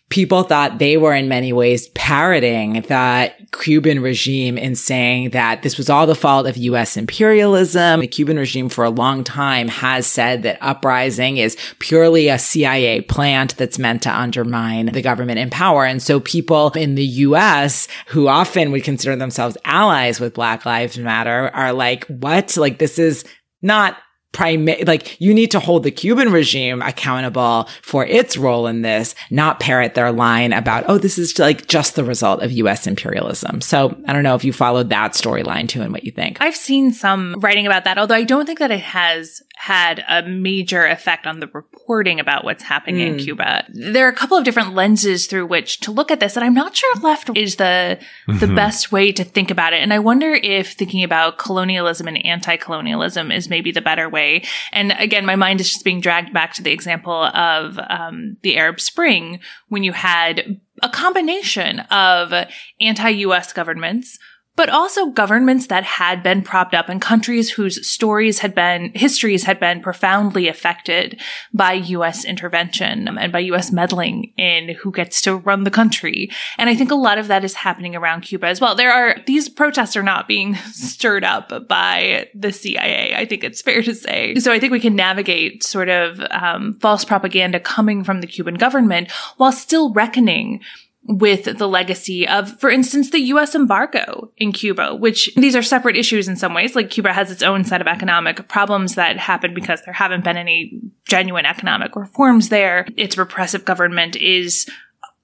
[0.09, 5.77] people thought they were in many ways parroting the Cuban regime in saying that this
[5.77, 6.95] was all the fault of U.S.
[6.95, 8.01] imperialism.
[8.01, 13.01] The Cuban regime for a long time has said that uprising is purely a CIA
[13.01, 15.85] plant that's meant to undermine the government in power.
[15.85, 17.87] And so people in the U.S.
[18.07, 22.55] who often would consider themselves allies with Black Lives Matter are like, what?
[22.57, 23.25] Like this is
[23.61, 23.97] not
[24.39, 29.59] like you need to hold the Cuban regime accountable for its role in this, not
[29.59, 32.87] parrot their line about, oh, this is like just the result of U.S.
[32.87, 33.61] imperialism.
[33.61, 36.37] So I don't know if you followed that storyline too and what you think.
[36.41, 40.21] I've seen some writing about that, although I don't think that it has had a
[40.23, 43.07] major effect on the reporting about what's happening mm.
[43.07, 43.19] in hmm.
[43.19, 43.65] Cuba.
[43.69, 46.53] There are a couple of different lenses through which to look at this, and I'm
[46.53, 47.97] not sure left is the
[48.27, 48.39] mm-hmm.
[48.39, 49.81] the best way to think about it.
[49.81, 54.43] And I wonder if thinking about colonialism and anti-colonialism is maybe the better way.
[54.71, 58.57] And again, my mind is just being dragged back to the example of um, the
[58.57, 59.39] Arab Spring
[59.69, 62.33] when you had a combination of
[62.79, 63.53] anti-U.S.
[63.53, 64.19] governments
[64.55, 69.43] but also governments that had been propped up and countries whose stories had been, histories
[69.43, 71.19] had been profoundly affected
[71.53, 72.23] by U.S.
[72.23, 73.71] intervention and by U.S.
[73.71, 76.29] meddling in who gets to run the country.
[76.57, 78.75] And I think a lot of that is happening around Cuba as well.
[78.75, 83.15] There are, these protests are not being stirred up by the CIA.
[83.15, 84.35] I think it's fair to say.
[84.35, 88.55] So I think we can navigate sort of um, false propaganda coming from the Cuban
[88.55, 90.61] government while still reckoning
[91.07, 95.95] with the legacy of, for instance, the US embargo in Cuba, which these are separate
[95.95, 96.75] issues in some ways.
[96.75, 100.37] Like Cuba has its own set of economic problems that happen because there haven't been
[100.37, 102.87] any genuine economic reforms there.
[102.97, 104.67] Its repressive government is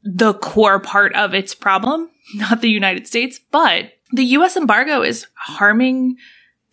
[0.03, 5.27] the core part of its problem, not the United States, but the US embargo is
[5.35, 6.17] harming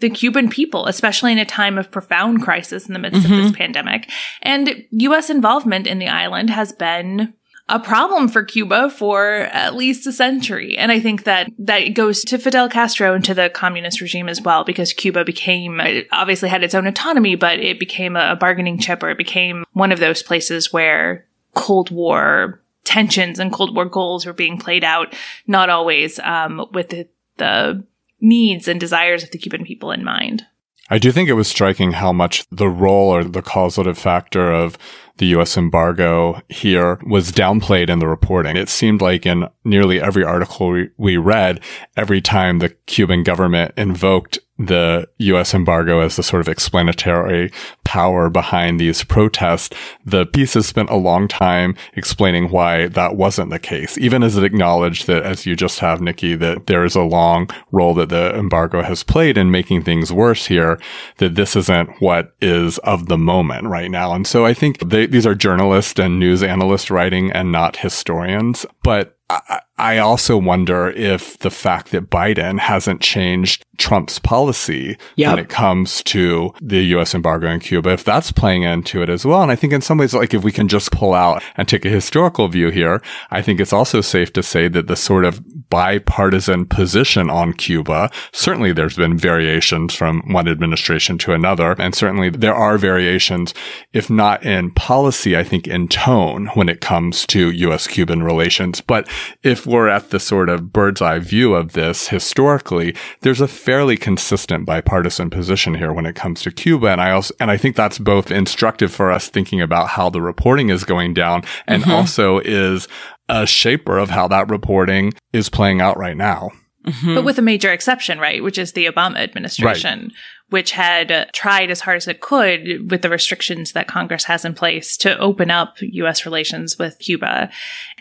[0.00, 3.32] the Cuban people, especially in a time of profound crisis in the midst mm-hmm.
[3.32, 3.56] of this mm-hmm.
[3.56, 4.10] pandemic.
[4.42, 7.34] And US involvement in the island has been
[7.68, 10.76] a problem for Cuba for at least a century.
[10.76, 14.40] And I think that that goes to Fidel Castro and to the communist regime as
[14.40, 19.02] well, because Cuba became, obviously had its own autonomy, but it became a bargaining chip
[19.02, 24.24] or it became one of those places where Cold War tensions and Cold War goals
[24.24, 25.14] were being played out,
[25.46, 27.06] not always um, with the,
[27.36, 27.84] the
[28.20, 30.46] needs and desires of the Cuban people in mind.
[30.90, 34.78] I do think it was striking how much the role or the causative factor of
[35.18, 35.56] the U.S.
[35.56, 38.56] embargo here was downplayed in the reporting.
[38.56, 41.60] It seemed like in nearly every article we, we read,
[41.96, 45.54] every time the Cuban government invoked the U.S.
[45.54, 47.52] embargo as the sort of explanatory
[47.84, 53.50] power behind these protests, the piece has spent a long time explaining why that wasn't
[53.50, 56.96] the case, even as it acknowledged that, as you just have, Nikki, that there is
[56.96, 60.80] a long role that the embargo has played in making things worse here,
[61.18, 64.12] that this isn't what is of the moment right now.
[64.12, 68.66] And so I think they, these are journalists and news analysts writing and not historians.
[68.82, 75.30] But I, I also wonder if the fact that Biden hasn't changed Trump's policy yep.
[75.30, 77.14] when it comes to the U.S.
[77.14, 79.42] embargo in Cuba, if that's playing into it as well.
[79.42, 81.84] And I think in some ways, like if we can just pull out and take
[81.84, 85.42] a historical view here, I think it's also safe to say that the sort of
[85.70, 91.72] bipartisan position on Cuba, certainly there's been variations from one administration to another.
[91.78, 93.54] And certainly there are variations,
[93.92, 97.86] if not in policy, I think in tone when it comes to U.S.
[97.86, 98.80] Cuban relations.
[98.80, 99.08] But
[99.42, 103.96] if we're at the sort of bird's eye view of this historically, there's a fairly
[103.96, 106.88] consistent bipartisan position here when it comes to Cuba.
[106.88, 110.22] And I also, and I think that's both instructive for us thinking about how the
[110.22, 111.92] reporting is going down and mm-hmm.
[111.92, 112.88] also is
[113.28, 116.50] a shaper of how that reporting is playing out right now.
[116.86, 117.14] Mm-hmm.
[117.14, 118.42] But with a major exception, right?
[118.42, 120.12] Which is the Obama administration, right.
[120.48, 124.44] which had uh, tried as hard as it could with the restrictions that Congress has
[124.44, 126.24] in place to open up U.S.
[126.24, 127.50] relations with Cuba.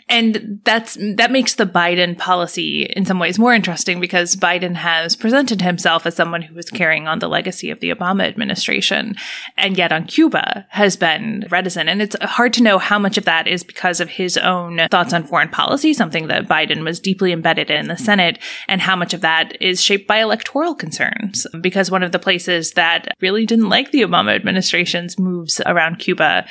[0.08, 5.16] And that's, that makes the Biden policy in some ways more interesting because Biden has
[5.16, 9.16] presented himself as someone who is carrying on the legacy of the Obama administration.
[9.56, 11.88] And yet on Cuba has been reticent.
[11.88, 15.12] And it's hard to know how much of that is because of his own thoughts
[15.12, 18.38] on foreign policy, something that Biden was deeply embedded in the Senate,
[18.68, 21.46] and how much of that is shaped by electoral concerns.
[21.60, 26.46] Because one of the places that really didn't like the Obama administration's moves around Cuba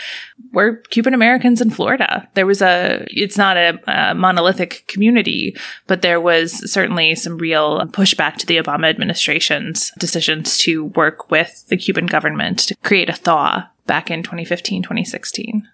[0.51, 2.27] were Cuban Americans in Florida.
[2.33, 5.55] There was a, it's not not a, a monolithic community,
[5.87, 11.65] but there was certainly some real pushback to the Obama administration's decisions to work with
[11.67, 15.67] the Cuban government to create a thaw back in 2015, 2016.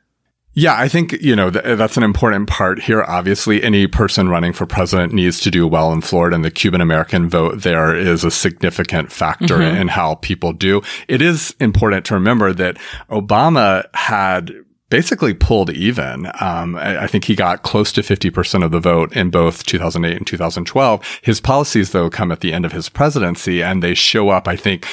[0.55, 3.03] Yeah, I think, you know, th- that's an important part here.
[3.03, 6.80] Obviously, any person running for president needs to do well in Florida and the Cuban
[6.80, 9.78] American vote there is a significant factor mm-hmm.
[9.78, 10.84] in how people do.
[11.07, 12.78] It is important to remember that
[13.09, 14.53] Obama had
[14.93, 16.27] basically pulled even.
[16.39, 20.15] Um, I, I, think he got close to 50% of the vote in both 2008
[20.15, 21.19] and 2012.
[21.23, 24.55] His policies, though, come at the end of his presidency and they show up, I
[24.55, 24.85] think,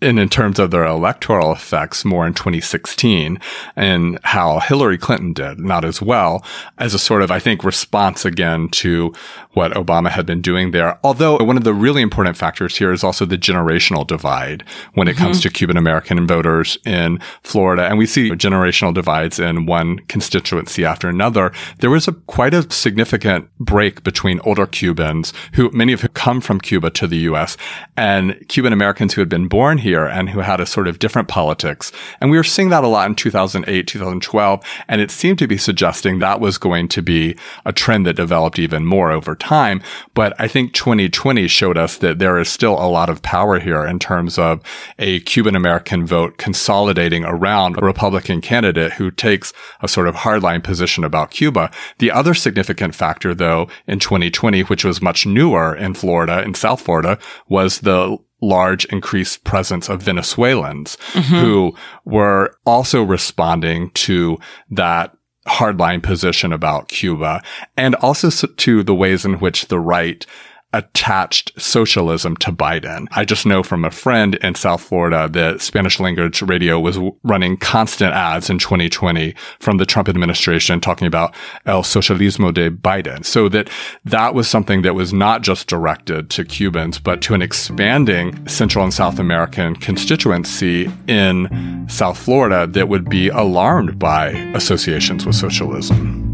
[0.00, 3.38] and in terms of their electoral effects more in 2016
[3.74, 6.44] and how Hillary Clinton did, not as well
[6.78, 9.12] as a sort of, I think, response again to
[9.54, 11.00] what Obama had been doing there.
[11.02, 14.62] Although one of the really important factors here is also the generational divide
[14.94, 15.24] when it mm-hmm.
[15.24, 17.88] comes to Cuban American voters in Florida.
[17.88, 21.52] And we see generational divides in one constituency after another.
[21.80, 26.40] There was a quite a significant break between older Cubans who many of who come
[26.40, 27.56] from Cuba to the U.S.
[27.96, 30.98] and Cuban Americans who had been born here here and who had a sort of
[30.98, 31.90] different politics.
[32.20, 34.64] And we were seeing that a lot in 2008, 2012.
[34.86, 38.58] And it seemed to be suggesting that was going to be a trend that developed
[38.58, 39.80] even more over time.
[40.12, 43.84] But I think 2020 showed us that there is still a lot of power here
[43.86, 44.60] in terms of
[44.98, 50.62] a Cuban American vote consolidating around a Republican candidate who takes a sort of hardline
[50.62, 51.70] position about Cuba.
[51.98, 56.82] The other significant factor, though, in 2020, which was much newer in Florida, in South
[56.82, 57.18] Florida,
[57.48, 61.34] was the large increased presence of Venezuelans mm-hmm.
[61.34, 61.74] who
[62.04, 64.38] were also responding to
[64.70, 65.16] that
[65.46, 67.42] hardline position about Cuba
[67.76, 70.26] and also to the ways in which the right
[70.72, 73.06] attached socialism to Biden.
[73.12, 77.56] I just know from a friend in South Florida that Spanish language radio was running
[77.56, 83.24] constant ads in 2020 from the Trump administration talking about el socialismo de Biden.
[83.24, 83.70] So that
[84.04, 88.84] that was something that was not just directed to Cubans, but to an expanding Central
[88.84, 96.27] and South American constituency in South Florida that would be alarmed by associations with socialism.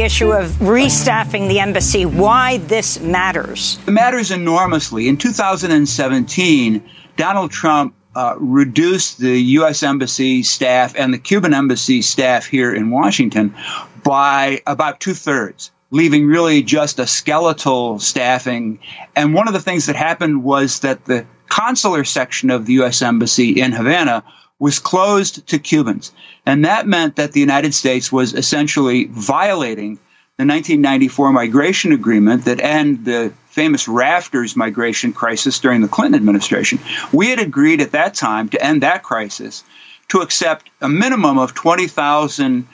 [0.00, 3.78] The issue of restaffing the embassy, why this matters.
[3.86, 5.08] It matters enormously.
[5.08, 6.82] In 2017,
[7.18, 9.82] Donald Trump uh, reduced the U.S.
[9.82, 13.54] Embassy staff and the Cuban Embassy staff here in Washington
[14.02, 18.78] by about two thirds, leaving really just a skeletal staffing.
[19.14, 23.02] And one of the things that happened was that the consular section of the U.S.
[23.02, 24.24] Embassy in Havana
[24.60, 26.12] was closed to Cubans.
[26.46, 29.96] And that meant that the United States was essentially violating
[30.36, 36.78] the 1994 migration agreement that ended the famous rafters migration crisis during the Clinton administration.
[37.12, 39.64] We had agreed at that time to end that crisis
[40.08, 42.66] to accept a minimum of 20,000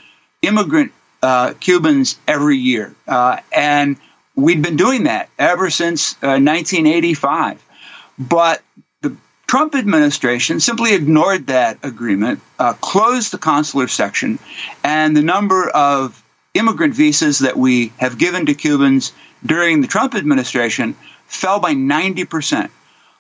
[0.42, 2.94] immigrant uh, Cubans every year.
[3.06, 3.96] Uh, and
[4.34, 7.62] we'd been doing that ever since uh, 1985.
[8.18, 8.62] But
[9.46, 14.38] Trump administration simply ignored that agreement, uh, closed the consular section,
[14.82, 16.22] and the number of
[16.54, 19.12] immigrant visas that we have given to Cubans
[19.44, 22.70] during the Trump administration fell by 90%.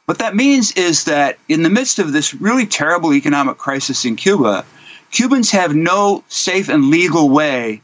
[0.06, 4.16] What that means is that in the midst of this really terrible economic crisis in
[4.16, 4.64] Cuba,
[5.10, 7.82] Cubans have no safe and legal way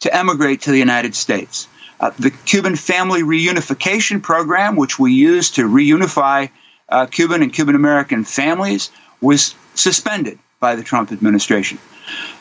[0.00, 1.68] to emigrate to the United States.
[2.00, 6.50] Uh, the Cuban Family Reunification Program, which we use to reunify
[6.94, 8.90] uh, Cuban and Cuban American families,
[9.20, 11.78] was suspended by the Trump administration.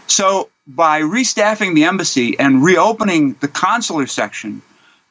[0.08, 4.62] So, by restaffing the embassy and reopening the consular section,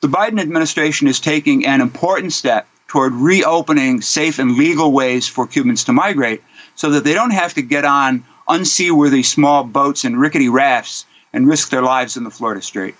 [0.01, 5.47] the Biden administration is taking an important step toward reopening safe and legal ways for
[5.47, 6.43] Cubans to migrate
[6.75, 11.49] so that they don't have to get on unseaworthy small boats and rickety rafts and
[11.49, 12.95] risk their lives in the Florida Strait.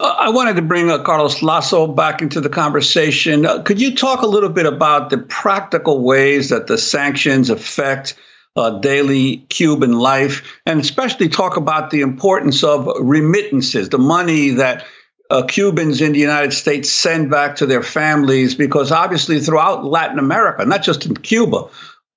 [0.00, 3.44] Uh, I wanted to bring uh, Carlos Lazo back into the conversation.
[3.44, 8.16] Uh, could you talk a little bit about the practical ways that the sanctions affect
[8.56, 14.86] uh, daily Cuban life, and especially talk about the importance of remittances, the money that
[15.28, 20.18] uh, Cubans in the United States send back to their families, because obviously throughout Latin
[20.18, 21.68] America, not just in Cuba,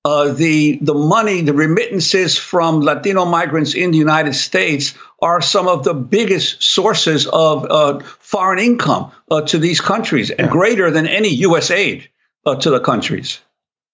[0.04, 5.66] uh, the the money, the remittances from Latino migrants in the United States are some
[5.66, 11.06] of the biggest sources of uh, foreign income uh, to these countries, and greater than
[11.06, 11.70] any U.S.
[11.70, 12.08] aid
[12.44, 13.40] uh, to the countries.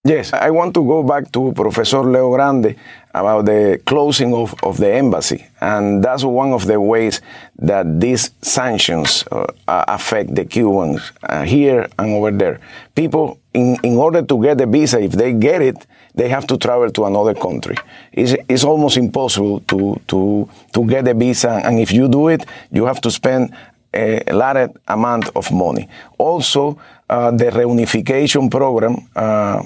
[0.03, 2.75] Yes, I want to go back to Professor LeoGrande
[3.13, 5.45] about the closing of, of the embassy.
[5.61, 7.21] And that's one of the ways
[7.59, 12.61] that these sanctions uh, affect the Cubans uh, here and over there.
[12.95, 16.57] People, in, in order to get a visa, if they get it, they have to
[16.57, 17.77] travel to another country.
[18.13, 21.61] It's, it's almost impossible to, to, to get a visa.
[21.65, 23.55] And if you do it, you have to spend
[23.93, 25.89] a large amount of money.
[26.19, 29.63] Also, uh, the reunification program uh,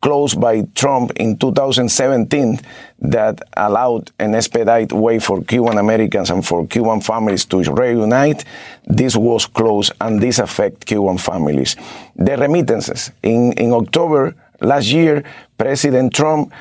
[0.00, 2.58] closed by Trump in 2017
[3.00, 8.44] that allowed an expedite way for Cuban Americans and for Cuban families to reunite.
[8.86, 11.76] This was closed and this affect Cuban families.
[12.16, 13.12] The remittances.
[13.22, 15.24] In, in October last year,
[15.58, 16.52] President Trump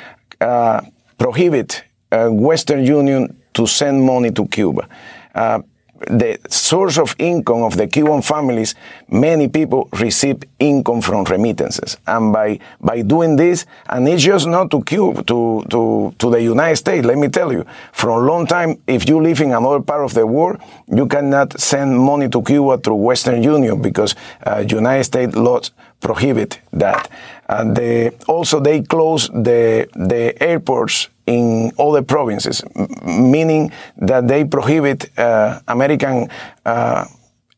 [0.41, 0.81] uh,
[1.17, 4.87] prohibited uh, Western Union to send money to Cuba.
[5.35, 5.61] Uh,
[6.07, 8.75] the source of income of the Cuban families,
[9.09, 11.97] many people receive income from remittances.
[12.07, 16.41] And by, by doing this, and it's just not to Cuba, to, to, to the
[16.41, 19.81] United States, let me tell you, for a long time, if you live in another
[19.81, 24.63] part of the world, you cannot send money to Cuba through Western Union because uh,
[24.67, 27.09] United States laws prohibit that.
[27.49, 32.63] And they, also they close the, the airports in other provinces,
[33.03, 36.29] meaning that they prohibit uh, American
[36.63, 37.05] uh,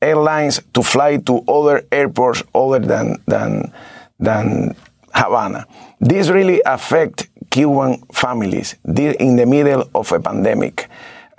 [0.02, 3.72] airlines to fly to other airports other than, than,
[4.18, 4.76] than
[5.14, 5.66] Havana.
[6.00, 10.90] This really affect Cuban families in the middle of a pandemic.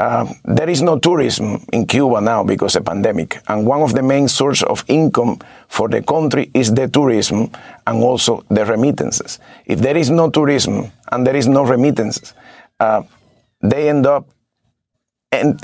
[0.02, 0.26] Uh,
[0.56, 4.02] there is no tourism in Cuba now because of the pandemic, and one of the
[4.02, 5.38] main sources of income
[5.68, 7.48] for the country is the tourism
[7.86, 9.38] and also the remittances.
[9.64, 12.34] If there is no tourism and there is no remittances,
[12.80, 13.02] uh,
[13.60, 14.24] they end up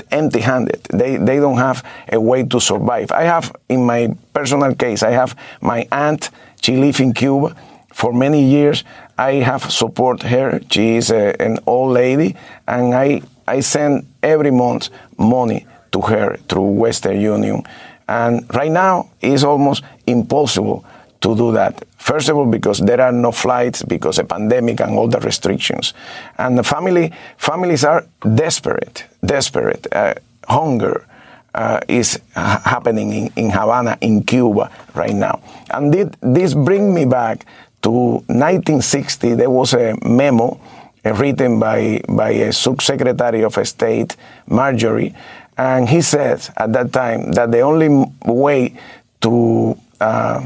[0.09, 0.87] empty-handed.
[0.99, 3.11] They they don't have a way to survive.
[3.11, 6.31] I have, in my personal case, I have my aunt.
[6.61, 7.55] She lives in Cuba
[7.93, 8.85] for many years.
[9.17, 10.61] I have support her.
[10.71, 12.35] She is a, an old lady,
[12.67, 17.63] and I I send every month money to her through Western Union.
[18.07, 20.85] And right now, it's almost impossible
[21.21, 21.83] to do that.
[21.97, 25.93] First of all, because there are no flights because of pandemic and all the restrictions.
[26.37, 29.87] And the family, families are desperate, desperate.
[29.91, 30.13] Uh,
[30.47, 31.05] hunger
[31.53, 35.41] uh, is happening in, in, Havana, in Cuba right now.
[35.71, 37.45] And this brings me back
[37.81, 39.35] to 1960.
[39.35, 40.59] There was a memo
[41.03, 44.15] written by, by a subsecretary of state,
[44.47, 45.15] Mallory,
[45.57, 47.89] and he said at that time that the only
[48.25, 48.77] way
[49.21, 50.45] to uh,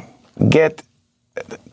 [0.49, 0.81] get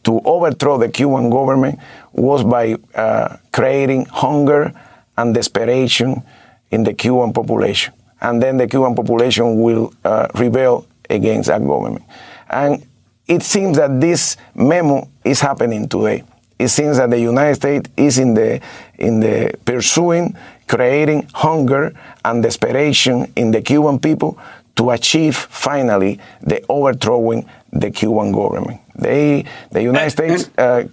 [0.05, 1.79] to overthrow the Cuban government
[2.13, 4.73] was by uh, creating hunger
[5.17, 6.23] and desperation
[6.71, 7.95] in the Cuban population.
[8.21, 12.05] And then the Cuban population will uh, rebel against that government.
[12.51, 12.87] And
[13.27, 16.25] it seems that this memo is happening today
[16.61, 18.61] it seems that the United States is in the
[18.99, 20.37] in the pursuing,
[20.69, 21.95] creating hunger
[22.25, 24.39] and desperation in the Cuban people
[24.77, 28.81] to achieve finally the overthrowing the Cuban government.
[28.95, 30.85] They, the United States, uh,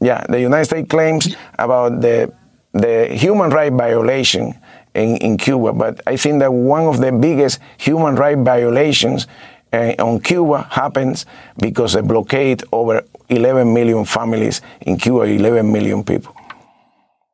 [0.00, 2.32] yeah, the United States claims about the
[2.72, 4.54] the human right violation
[4.94, 9.26] in, in Cuba, but I think that one of the biggest human right violations
[9.72, 11.24] uh, on Cuba happens
[11.58, 16.34] because the blockade over 11 million families in Cuba, 11 million people.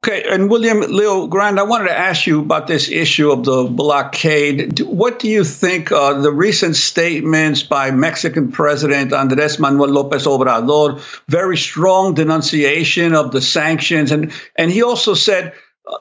[0.03, 4.81] Okay, and William LeoGrande, I wanted to ask you about this issue of the blockade.
[4.81, 11.03] What do you think uh, the recent statements by Mexican President Andres Manuel Lopez Obrador,
[11.29, 15.53] very strong denunciation of the sanctions, and and he also said,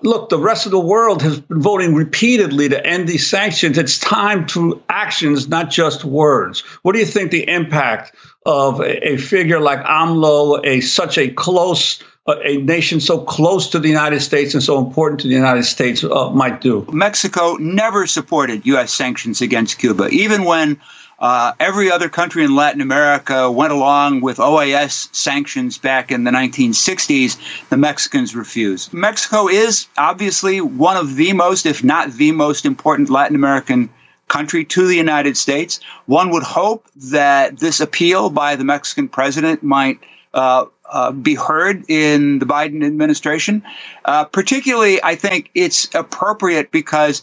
[0.01, 3.77] look, the rest of the world has been voting repeatedly to end these sanctions.
[3.77, 6.61] It's time to actions, not just words.
[6.83, 8.15] What do you think the impact
[8.45, 12.01] of a, a figure like AMLO, a such a close
[12.45, 16.03] a nation so close to the United States and so important to the United States
[16.03, 16.85] uh, might do.
[16.91, 18.93] Mexico never supported U.S.
[18.93, 20.79] sanctions against Cuba, even when
[21.19, 26.31] uh, every other country in Latin America went along with OAS sanctions back in the
[26.31, 27.69] 1960s.
[27.69, 28.93] The Mexicans refused.
[28.93, 33.89] Mexico is obviously one of the most, if not the most important Latin American
[34.29, 35.81] country to the United States.
[36.05, 39.99] One would hope that this appeal by the Mexican president might
[40.33, 43.63] uh, uh, be heard in the Biden administration.
[44.05, 47.21] Uh, particularly, I think it's appropriate because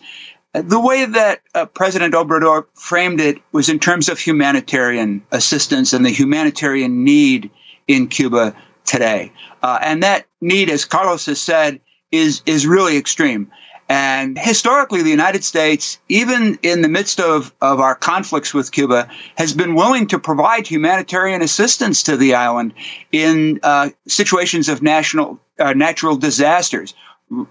[0.52, 6.04] the way that uh, President Obrador framed it was in terms of humanitarian assistance and
[6.04, 7.50] the humanitarian need
[7.86, 8.54] in Cuba
[8.84, 9.32] today.
[9.62, 11.80] Uh, and that need, as Carlos has said,
[12.12, 13.50] is is really extreme.
[13.89, 19.09] And historically, the United States, even in the midst of, of our conflicts with Cuba,
[19.37, 22.74] has been willing to provide humanitarian assistance to the island
[23.12, 26.95] in uh, situations of national, uh, natural disasters,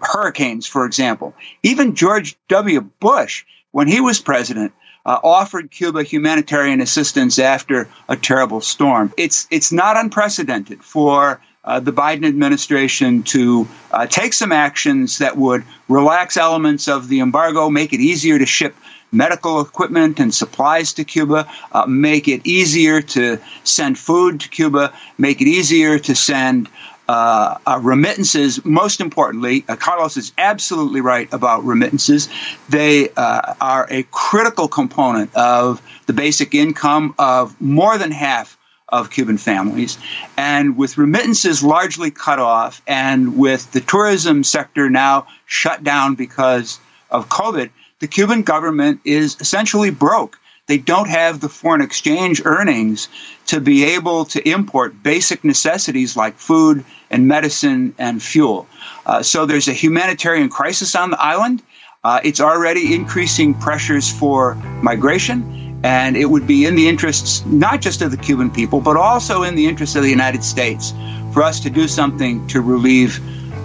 [0.01, 1.33] hurricanes, for example.
[1.63, 2.81] Even George W.
[2.81, 4.73] Bush, when he was president,
[5.05, 9.13] uh, offered Cuba humanitarian assistance after a terrible storm.
[9.17, 15.37] It's it's not unprecedented for uh, the Biden administration to uh, take some actions that
[15.37, 18.75] would relax elements of the embargo, make it easier to ship
[19.11, 24.93] medical equipment and supplies to Cuba, uh, make it easier to send food to Cuba,
[25.17, 26.69] make it easier to send
[27.07, 28.63] uh, uh, remittances.
[28.65, 32.29] Most importantly, uh, Carlos is absolutely right about remittances.
[32.69, 38.54] They uh, are a critical component of the basic income of more than half
[38.89, 39.97] of Cuban families.
[40.37, 46.79] And with remittances largely cut off, and with the tourism sector now shut down because
[47.09, 47.69] of COVID,
[47.99, 50.37] the Cuban government is essentially broke.
[50.67, 53.07] They don't have the foreign exchange earnings
[53.47, 58.67] to be able to import basic necessities like food and medicine and fuel.
[59.05, 61.61] Uh, so there's a humanitarian crisis on the island.
[62.03, 65.64] Uh, it's already increasing pressures for migration.
[65.85, 69.43] And it would be in the interests not just of the Cuban people, but also
[69.43, 70.95] in the interests of the United States
[71.31, 73.19] for us to do something to relieve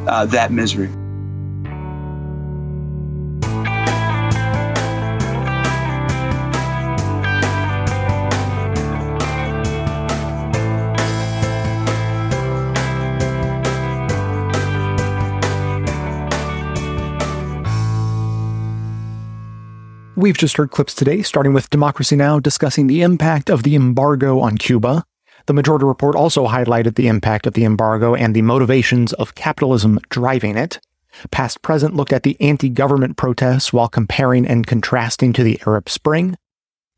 [0.06, 0.90] uh, that misery.
[20.20, 22.38] We've just heard clips today, starting with Democracy Now!
[22.38, 25.02] discussing the impact of the embargo on Cuba.
[25.46, 29.98] The Majority Report also highlighted the impact of the embargo and the motivations of capitalism
[30.10, 30.78] driving it.
[31.30, 35.88] Past Present looked at the anti government protests while comparing and contrasting to the Arab
[35.88, 36.36] Spring.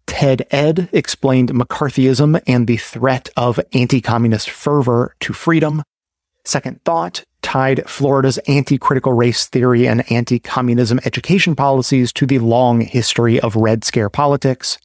[0.09, 5.85] TED-Ed explained McCarthyism and the threat of anti communist fervor to freedom.
[6.45, 12.39] Second Thought tied Florida's anti critical race theory and anti communism education policies to the
[12.39, 14.79] long history of Red Scare politics.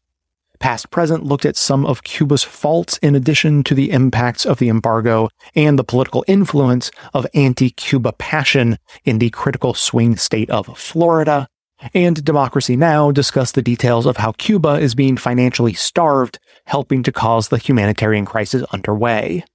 [0.60, 4.68] Past Present looked at some of Cuba's faults in addition to the impacts of the
[4.68, 10.78] embargo and the political influence of anti Cuba passion in the critical swing state of
[10.78, 11.48] Florida.
[11.94, 13.12] And Democracy Now!
[13.12, 18.26] discussed the details of how Cuba is being financially starved, helping to cause the humanitarian
[18.26, 19.46] crisis underway.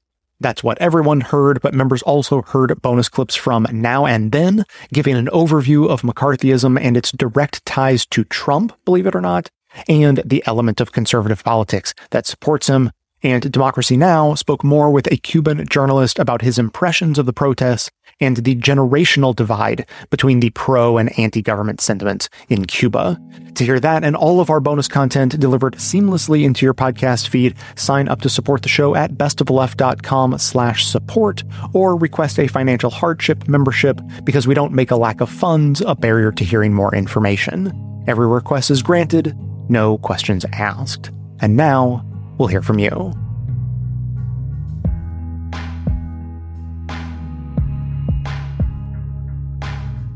[0.42, 5.14] That's what everyone heard, but members also heard bonus clips from Now and Then, giving
[5.14, 9.50] an overview of McCarthyism and its direct ties to Trump, believe it or not,
[9.88, 12.90] and the element of conservative politics that supports him.
[13.22, 14.34] And Democracy Now!
[14.34, 19.34] spoke more with a Cuban journalist about his impressions of the protests and the generational
[19.34, 23.20] divide between the pro and anti-government sentiments in Cuba.
[23.54, 27.54] To hear that and all of our bonus content delivered seamlessly into your podcast feed,
[27.76, 33.46] sign up to support the show at bestofleft.com slash support or request a financial hardship
[33.46, 37.72] membership because we don't make a lack of funds a barrier to hearing more information.
[38.08, 39.36] Every request is granted,
[39.68, 41.10] no questions asked.
[41.40, 42.04] And now,
[42.38, 43.12] we'll hear from you.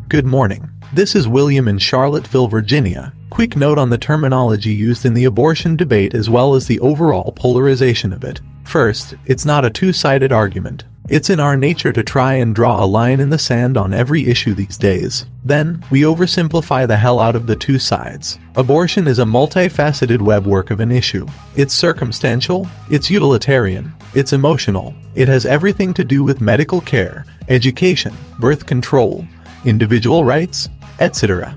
[0.09, 0.71] Good morning.
[0.93, 3.13] This is William in Charlottesville, Virginia.
[3.29, 7.33] Quick note on the terminology used in the abortion debate as well as the overall
[7.33, 8.41] polarization of it.
[8.65, 10.85] First, it's not a two sided argument.
[11.09, 14.27] It's in our nature to try and draw a line in the sand on every
[14.27, 15.27] issue these days.
[15.45, 18.41] Then, we oversimplify the hell out of the two sides.
[18.57, 21.25] Abortion is a multifaceted webwork of an issue.
[21.55, 28.13] It's circumstantial, it's utilitarian, it's emotional, it has everything to do with medical care, education,
[28.41, 29.25] birth control,
[29.65, 31.57] individual rights, etc.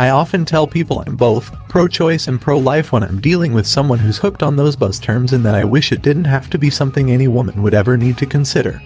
[0.00, 3.66] I often tell people I'm both pro choice and pro life when I'm dealing with
[3.66, 6.58] someone who's hooked on those buzz terms and that I wish it didn't have to
[6.58, 8.80] be something any woman would ever need to consider.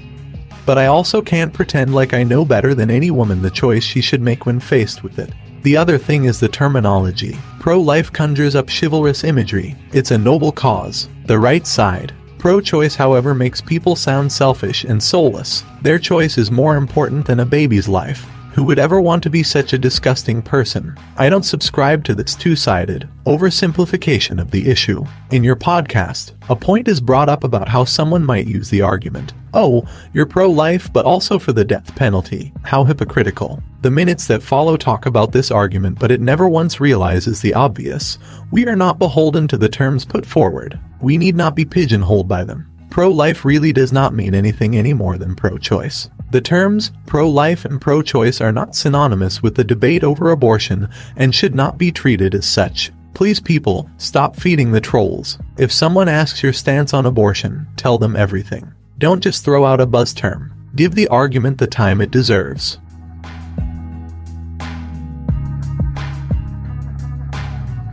[0.67, 4.01] But I also can't pretend like I know better than any woman the choice she
[4.01, 5.33] should make when faced with it.
[5.63, 7.39] The other thing is the terminology.
[7.61, 9.77] Pro life conjures up chivalrous imagery.
[9.93, 11.09] It's a noble cause.
[11.27, 12.13] The right side.
[12.39, 15.63] Pro choice, however, makes people sound selfish and soulless.
[15.81, 18.27] Their choice is more important than a baby's life.
[18.55, 20.97] Who would ever want to be such a disgusting person?
[21.17, 25.05] I don't subscribe to this two sided oversimplification of the issue.
[25.33, 29.33] In your podcast, a point is brought up about how someone might use the argument
[29.55, 32.53] Oh, you're pro life, but also for the death penalty.
[32.63, 33.61] How hypocritical.
[33.83, 38.19] The minutes that follow talk about this argument, but it never once realizes the obvious.
[38.53, 40.79] We are not beholden to the terms put forward.
[41.01, 42.71] We need not be pigeonholed by them.
[42.91, 46.09] Pro life really does not mean anything any more than pro choice.
[46.35, 50.89] The terms pro life and pro choice are not synonymous with the debate over abortion
[51.15, 52.91] and should not be treated as such.
[53.15, 55.39] Please, people, stop feeding the trolls.
[55.59, 58.75] If someone asks your stance on abortion, tell them everything.
[58.99, 60.53] Don't just throw out a buzz term.
[60.75, 62.81] Give the argument the time it deserves.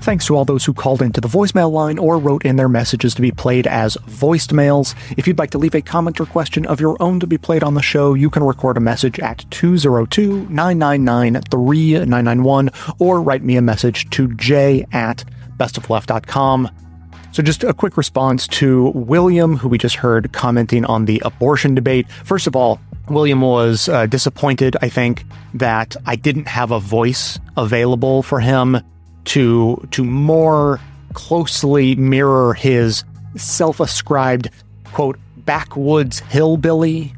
[0.02, 3.14] Thanks to all those who called into the voicemail line or wrote in their messages
[3.14, 4.96] to be played as voiced mails.
[5.16, 7.62] If you'd like to leave a comment or question of your own to be played
[7.62, 13.58] on the show, you can record a message at 202 999 3991 or write me
[13.58, 15.24] a message to j at
[15.58, 16.70] bestofleft.com.
[17.32, 21.76] So, just a quick response to William, who we just heard commenting on the abortion
[21.76, 22.10] debate.
[22.10, 27.40] First of all, William was uh, disappointed, I think, that I didn't have a voice
[27.56, 28.82] available for him
[29.26, 30.80] to to more
[31.14, 33.04] closely mirror his
[33.36, 34.50] self-ascribed
[34.86, 37.14] quote backwoods hillbilly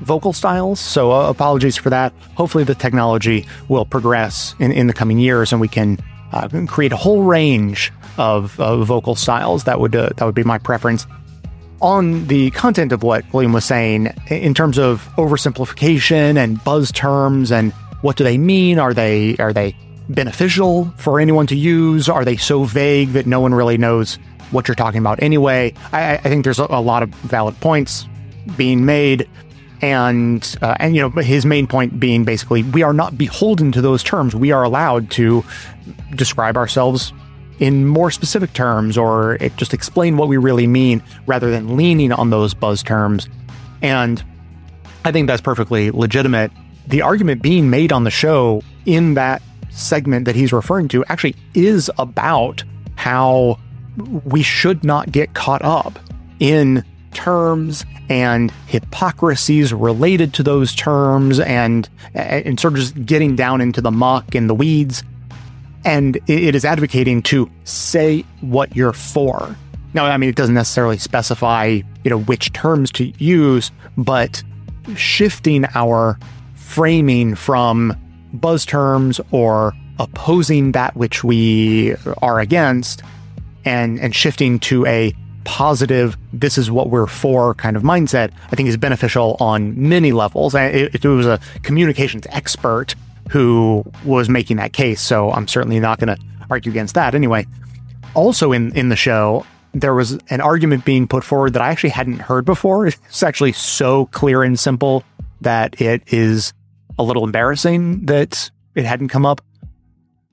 [0.00, 0.80] vocal styles.
[0.80, 2.12] So uh, apologies for that.
[2.36, 5.98] Hopefully the technology will progress in, in the coming years and we can
[6.32, 9.64] uh, create a whole range of, vocal styles.
[9.64, 11.06] That would uh, that would be my preference.
[11.80, 17.52] On the content of what William was saying, in terms of oversimplification and buzz terms
[17.52, 17.72] and
[18.02, 18.80] what do they mean?
[18.80, 19.76] Are they are they
[20.08, 22.08] beneficial for anyone to use?
[22.08, 24.18] Are they so vague that no one really knows
[24.50, 25.74] what you're talking about anyway?
[25.92, 28.06] I, I think there's a, lot of valid points
[28.56, 29.28] being made.
[29.80, 33.80] And uh, and you know his main point being basically we are not beholden to
[33.80, 34.34] those terms.
[34.34, 35.44] We are allowed to
[36.16, 37.12] describe ourselves
[37.60, 42.30] in more specific terms or just explain what we really mean rather than leaning on
[42.30, 43.28] those buzz terms.
[43.80, 44.22] And
[45.04, 46.50] I think that's perfectly legitimate.
[46.86, 49.42] The argument being made on the show in that
[49.78, 52.64] segment that he's referring to actually is about
[52.96, 53.58] how
[54.24, 55.98] we should not get caught up
[56.40, 63.60] in terms and hypocrisies related to those terms and and sort of just getting down
[63.60, 65.02] into the muck and the weeds.
[65.84, 69.56] And it is advocating to say what you're for.
[69.94, 74.42] Now i mean it doesn't necessarily specify you know which terms to use but
[74.96, 76.18] shifting our
[76.54, 77.96] framing from
[78.32, 83.02] buzz terms or opposing that which we are against
[83.64, 85.14] and and shifting to a
[85.44, 90.12] positive this is what we're for kind of mindset i think is beneficial on many
[90.12, 90.54] levels.
[90.54, 92.94] It, it was a communications expert
[93.30, 97.14] who was making that case so i'm certainly not going to argue against that.
[97.14, 97.46] Anyway
[98.14, 101.90] also in in the show there was an argument being put forward that i actually
[101.90, 102.86] hadn't heard before.
[103.08, 105.02] It's actually so clear and simple
[105.40, 106.52] that it is
[106.98, 109.40] a little embarrassing that it hadn't come up.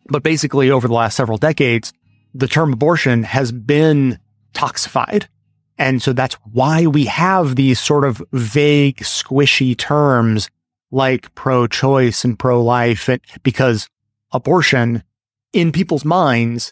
[0.07, 1.93] But basically, over the last several decades,
[2.34, 4.20] the term abortion has been
[4.53, 5.28] toxified.
[5.78, 10.49] And so that's why we have these sort of vague, squishy terms
[10.91, 13.09] like pro choice and pro life
[13.43, 13.89] because
[14.32, 15.03] abortion
[15.51, 16.72] in people's minds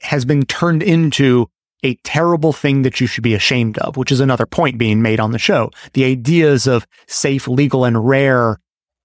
[0.00, 1.48] has been turned into
[1.84, 5.20] a terrible thing that you should be ashamed of, which is another point being made
[5.20, 5.70] on the show.
[5.92, 8.58] The ideas of safe, legal, and rare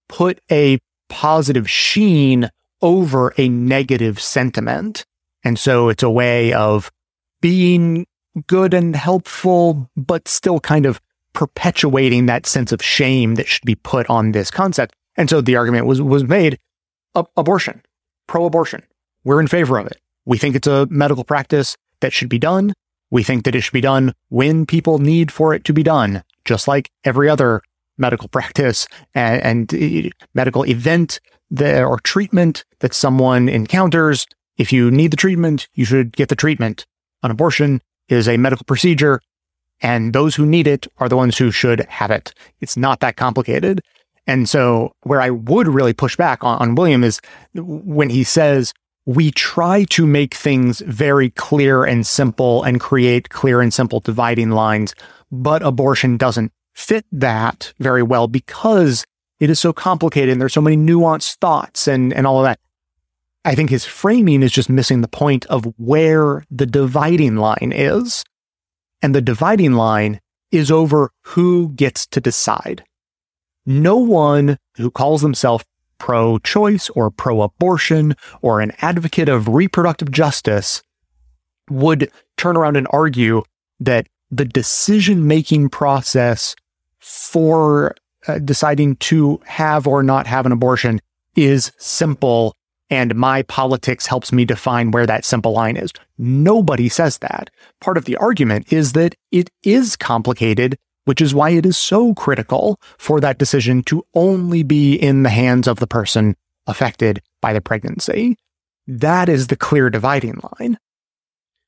[0.09, 2.49] put a positive sheen
[2.81, 5.05] over a negative sentiment.
[5.43, 6.91] And so it's a way of
[7.41, 8.05] being
[8.47, 10.99] good and helpful, but still kind of
[11.33, 14.93] perpetuating that sense of shame that should be put on this concept.
[15.15, 16.59] And so the argument was, was made
[17.15, 17.81] abortion,
[18.27, 18.83] pro abortion.
[19.23, 19.97] We're in favor of it.
[20.25, 22.73] We think it's a medical practice that should be done.
[23.11, 26.23] We think that it should be done when people need for it to be done,
[26.45, 27.61] just like every other
[27.99, 31.19] medical practice and, and uh, medical event
[31.51, 34.25] that, or treatment that someone encounters.
[34.57, 36.85] If you need the treatment, you should get the treatment.
[37.23, 39.21] An abortion is a medical procedure,
[39.81, 42.33] and those who need it are the ones who should have it.
[42.59, 43.81] It's not that complicated.
[44.27, 47.19] And so, where I would really push back on, on William is
[47.55, 48.73] when he says,
[49.05, 54.51] we try to make things very clear and simple and create clear and simple dividing
[54.51, 54.93] lines,
[55.31, 59.05] but abortion doesn't fit that very well because
[59.39, 62.59] it is so complicated and there's so many nuanced thoughts and, and all of that.
[63.45, 68.23] I think his framing is just missing the point of where the dividing line is.
[69.01, 70.19] And the dividing line
[70.51, 72.83] is over who gets to decide.
[73.65, 75.65] No one who calls themselves
[75.99, 80.81] pro choice or pro abortion or an advocate of reproductive justice
[81.69, 83.43] would turn around and argue
[83.79, 86.55] that the decision making process
[86.99, 87.95] for
[88.27, 90.99] uh, deciding to have or not have an abortion
[91.35, 92.55] is simple
[92.89, 95.91] and my politics helps me define where that simple line is.
[96.17, 97.49] Nobody says that.
[97.81, 102.13] Part of the argument is that it is complicated, which is why it is so
[102.15, 106.35] critical for that decision to only be in the hands of the person
[106.67, 108.37] affected by the pregnancy.
[108.87, 110.77] That is the clear dividing line.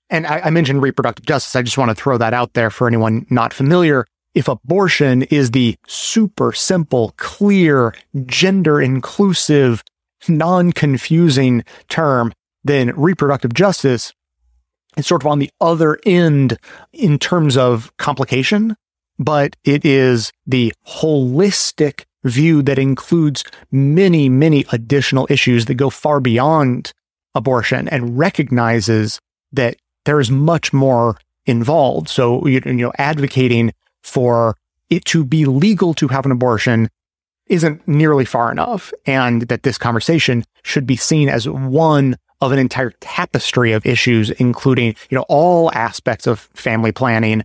[0.10, 1.56] And I, I mentioned reproductive justice.
[1.56, 5.52] I just want to throw that out there for anyone not familiar if abortion is
[5.52, 7.94] the super simple, clear,
[8.26, 9.84] gender inclusive,
[10.28, 14.14] non confusing term, then reproductive justice
[14.98, 16.58] is sort of on the other end
[16.94, 18.76] in terms of complication,
[19.18, 26.20] but it is the holistic view that includes many, many additional issues that go far
[26.20, 26.94] beyond
[27.34, 29.20] abortion and recognizes
[29.52, 29.76] that
[30.06, 32.10] there is much more involved.
[32.10, 33.74] So, you know, advocating
[34.04, 34.56] for
[34.89, 36.89] it to be legal to have an abortion
[37.47, 42.60] isn't nearly far enough, and that this conversation should be seen as one of an
[42.60, 47.43] entire tapestry of issues, including, you know, all aspects of family planning,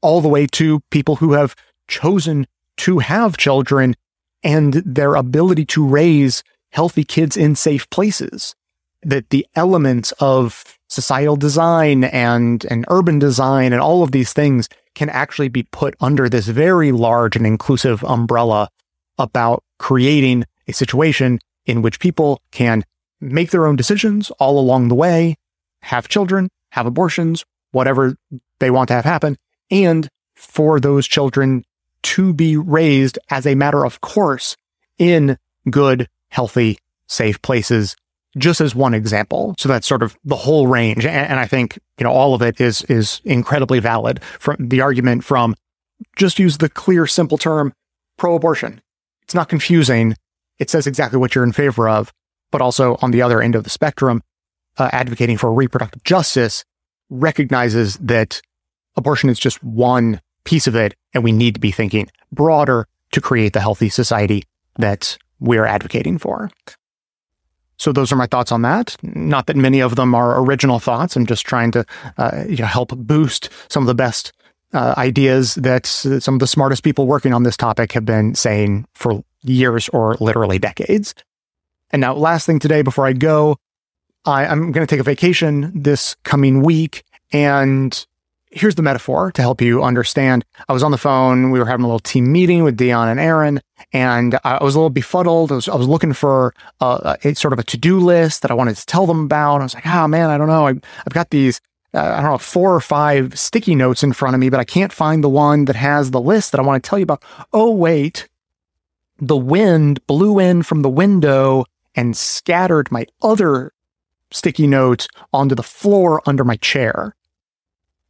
[0.00, 1.54] all the way to people who have
[1.88, 2.46] chosen
[2.78, 3.94] to have children
[4.42, 8.54] and their ability to raise healthy kids in safe places.
[9.02, 14.68] That the elements of societal design and, and urban design and all of these things
[14.94, 18.68] can actually be put under this very large and inclusive umbrella
[19.18, 22.84] about creating a situation in which people can
[23.20, 25.36] make their own decisions all along the way,
[25.82, 28.16] have children, have abortions, whatever
[28.58, 29.36] they want to have happen,
[29.70, 31.64] and for those children
[32.02, 34.56] to be raised as a matter of course
[34.98, 35.36] in
[35.70, 37.96] good, healthy, safe places
[38.36, 39.54] just as one example.
[39.58, 41.06] So that's sort of the whole range.
[41.06, 45.24] And, I think, you know, all of it is, is incredibly valid from the argument
[45.24, 45.54] from
[46.16, 47.72] just use the clear, simple term
[48.16, 48.80] pro abortion.
[49.22, 50.14] It's not confusing.
[50.58, 52.12] It says exactly what you're in favor of,
[52.50, 54.22] but also on the other end of the spectrum,
[54.76, 56.64] uh, advocating for reproductive justice
[57.10, 58.40] recognizes that
[58.96, 60.94] abortion is just one piece of it.
[61.14, 64.44] And we need to be thinking broader to create the healthy society
[64.78, 66.50] that we're advocating for.
[67.78, 68.96] So those are my thoughts on that.
[69.02, 71.16] Not that many of them are original thoughts.
[71.16, 71.84] I'm just trying to
[72.16, 74.32] uh, you know, help boost some of the best
[74.72, 78.86] uh, ideas that some of the smartest people working on this topic have been saying
[78.94, 81.14] for years or literally decades.
[81.90, 83.56] And now, last thing today before I go,
[84.24, 87.02] I, I'm going to take a vacation this coming week,
[87.32, 88.06] and
[88.50, 90.44] here's the metaphor to help you understand.
[90.68, 91.50] I was on the phone.
[91.50, 93.60] We were having a little team meeting with Dion and Aaron,
[93.92, 95.52] and I was a little befuddled.
[95.52, 98.50] I was, I was looking for a, a sort of a to do list that
[98.50, 99.60] I wanted to tell them about.
[99.60, 100.66] I was like, oh man, I don't know.
[100.66, 101.60] I, I've got these,
[101.94, 104.64] uh, I don't know, four or five sticky notes in front of me, but I
[104.64, 107.22] can't find the one that has the list that I want to tell you about.
[107.52, 108.28] Oh, wait.
[109.18, 113.72] The wind blew in from the window and scattered my other
[114.30, 117.16] sticky notes onto the floor under my chair.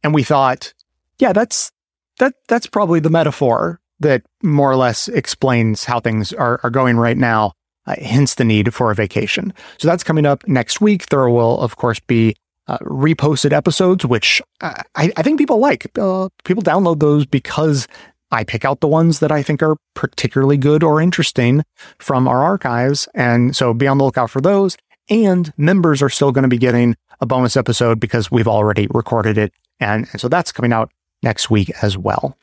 [0.03, 0.73] And we thought,
[1.19, 1.71] yeah, that's
[2.19, 6.97] that that's probably the metaphor that more or less explains how things are, are going
[6.97, 7.51] right now,
[7.85, 9.53] uh, hence the need for a vacation.
[9.77, 11.07] So that's coming up next week.
[11.07, 12.35] There will, of course, be
[12.67, 15.91] uh, reposted episodes, which I, I, think people like.
[15.97, 17.87] Uh, people download those because
[18.31, 21.63] I pick out the ones that I think are particularly good or interesting
[21.97, 23.07] from our archives.
[23.15, 24.77] And so be on the lookout for those.
[25.09, 29.37] And members are still going to be getting a bonus episode because we've already recorded
[29.37, 29.53] it.
[29.79, 30.91] And, and so that's coming out
[31.23, 32.37] next week as well.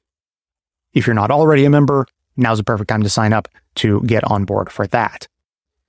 [0.92, 2.06] If you're not already a member,
[2.36, 5.28] now's the perfect time to sign up to get on board for that.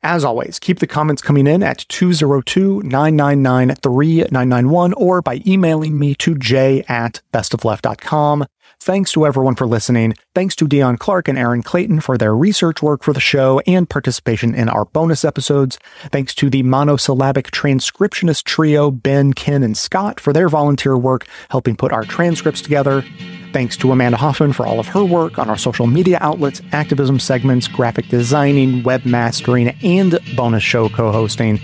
[0.04, 6.14] As always, keep the comments coming in at 202 999 3991 or by emailing me
[6.16, 8.46] to j at bestofleft.com.
[8.80, 10.14] Thanks to everyone for listening.
[10.34, 13.90] Thanks to Dion Clark and Aaron Clayton for their research work for the show and
[13.90, 15.78] participation in our bonus episodes.
[16.12, 21.76] Thanks to the monosyllabic transcriptionist trio, Ben, Ken, and Scott, for their volunteer work helping
[21.76, 23.04] put our transcripts together.
[23.52, 27.20] Thanks to Amanda Hoffman for all of her work on our social media outlets, activism
[27.20, 31.60] segments, graphic designing, web mastering, and bonus show co hosting.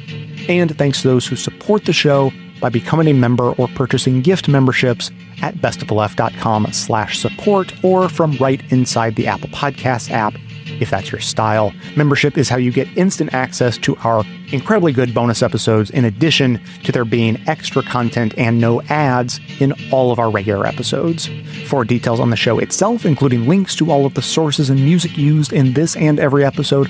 [0.50, 2.32] And thanks to those who support the show
[2.64, 5.12] by becoming a member or purchasing gift memberships
[5.42, 10.34] at bestoftheleft.com slash support or from right inside the Apple Podcasts app
[10.80, 11.74] if that's your style.
[11.98, 16.60] Membership is how you get instant access to our incredibly good bonus episodes, in addition
[16.84, 21.30] to there being extra content and no ads in all of our regular episodes.
[21.66, 25.18] For details on the show itself, including links to all of the sources and music
[25.18, 26.90] used in this and every episode,